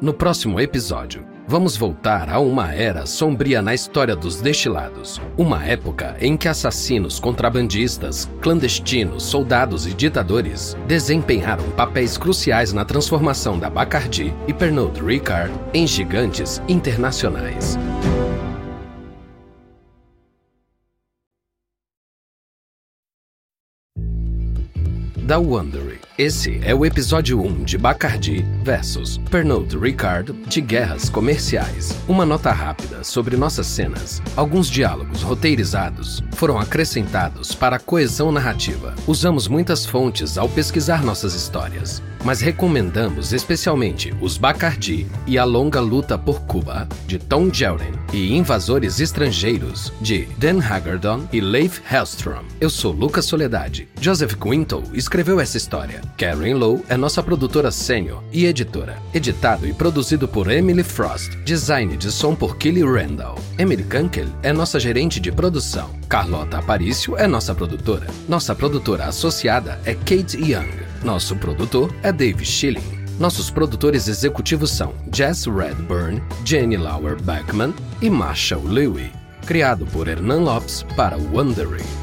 No 0.00 0.14
próximo 0.14 0.58
episódio, 0.58 1.26
vamos 1.46 1.76
voltar 1.76 2.28
a 2.28 2.38
uma 2.38 2.72
era 2.72 3.06
sombria 3.06 3.60
na 3.60 3.74
história 3.74 4.14
dos 4.16 4.40
destilados. 4.40 5.20
Uma 5.36 5.64
época 5.64 6.16
em 6.20 6.36
que 6.36 6.48
assassinos, 6.48 7.18
contrabandistas, 7.18 8.28
clandestinos, 8.40 9.22
soldados 9.22 9.86
e 9.86 9.92
ditadores 9.92 10.76
desempenharam 10.86 11.68
papéis 11.72 12.16
cruciais 12.16 12.72
na 12.72 12.84
transformação 12.84 13.58
da 13.58 13.68
Bacardi 13.68 14.32
e 14.46 14.52
Pernod 14.52 15.00
Ricard 15.00 15.52
em 15.74 15.86
gigantes 15.86 16.62
internacionais. 16.68 17.78
Da 25.22 25.38
Wondery. 25.38 26.00
Esse 26.18 26.60
é 26.62 26.74
o 26.74 26.84
episódio 26.84 27.40
1 27.40 27.64
de 27.64 27.78
Bacardi 27.78 28.44
versus 28.62 29.18
Pernod 29.30 29.76
Ricard 29.78 30.32
de 30.46 30.60
Guerras 30.60 31.08
Comerciais. 31.08 31.96
Uma 32.06 32.26
nota 32.26 32.52
rápida 32.52 33.02
sobre 33.02 33.36
nossas 33.36 33.66
cenas. 33.66 34.22
Alguns 34.36 34.70
diálogos 34.70 35.22
roteirizados 35.22 36.22
foram 36.32 36.58
acrescentados 36.58 37.54
para 37.54 37.76
a 37.76 37.80
coesão 37.80 38.30
narrativa. 38.30 38.94
Usamos 39.06 39.48
muitas 39.48 39.86
fontes 39.86 40.36
ao 40.36 40.48
pesquisar 40.48 41.02
nossas 41.02 41.34
histórias, 41.34 42.02
mas 42.24 42.40
recomendamos 42.40 43.32
especialmente 43.32 44.14
Os 44.20 44.36
Bacardi 44.36 45.06
e 45.26 45.38
A 45.38 45.44
Longa 45.44 45.80
Luta 45.80 46.18
por 46.18 46.42
Cuba, 46.42 46.86
de 47.06 47.18
Tom 47.18 47.52
Gelden, 47.52 47.92
e 48.12 48.36
Invasores 48.36 49.00
Estrangeiros, 49.00 49.92
de 50.00 50.26
Dan 50.36 50.60
Hagerdon 50.60 51.26
e 51.32 51.40
Leif 51.40 51.80
Hellstrom. 51.90 52.44
Eu 52.60 52.68
sou 52.68 52.92
Lucas 52.92 53.24
Soledade. 53.24 53.88
Joseph 54.00 54.34
Quinto 54.34 54.82
escreveu 54.92 55.21
essa 55.40 55.56
história. 55.56 56.00
Karen 56.16 56.54
Lowe 56.54 56.82
é 56.88 56.96
nossa 56.96 57.22
produtora 57.22 57.70
sênior 57.70 58.22
e 58.32 58.46
editora. 58.46 58.96
Editado 59.14 59.66
e 59.66 59.72
produzido 59.72 60.26
por 60.26 60.50
Emily 60.50 60.82
Frost. 60.82 61.36
Design 61.44 61.96
de 61.96 62.10
som 62.10 62.34
por 62.34 62.56
Kelly 62.56 62.82
Randall. 62.82 63.38
Emily 63.58 63.84
Kunkel 63.84 64.26
é 64.42 64.52
nossa 64.52 64.80
gerente 64.80 65.20
de 65.20 65.30
produção. 65.30 65.90
Carlota 66.08 66.58
Aparício 66.58 67.16
é 67.16 67.26
nossa 67.26 67.54
produtora. 67.54 68.06
Nossa 68.28 68.54
produtora 68.54 69.04
associada 69.04 69.80
é 69.84 69.94
Kate 69.94 70.36
Young. 70.36 70.68
Nosso 71.04 71.36
produtor 71.36 71.94
é 72.02 72.12
Dave 72.12 72.44
Schilling. 72.44 73.02
Nossos 73.18 73.50
produtores 73.50 74.08
executivos 74.08 74.70
são 74.70 74.94
Jess 75.12 75.46
Redburn, 75.46 76.22
Jenny 76.44 76.76
Lauer 76.76 77.20
Beckman 77.22 77.72
e 78.00 78.10
Marshall 78.10 78.62
Louie. 78.62 79.12
Criado 79.46 79.86
por 79.86 80.08
Hernan 80.08 80.40
Lopes 80.40 80.84
para 80.96 81.16
Wondering. 81.16 82.01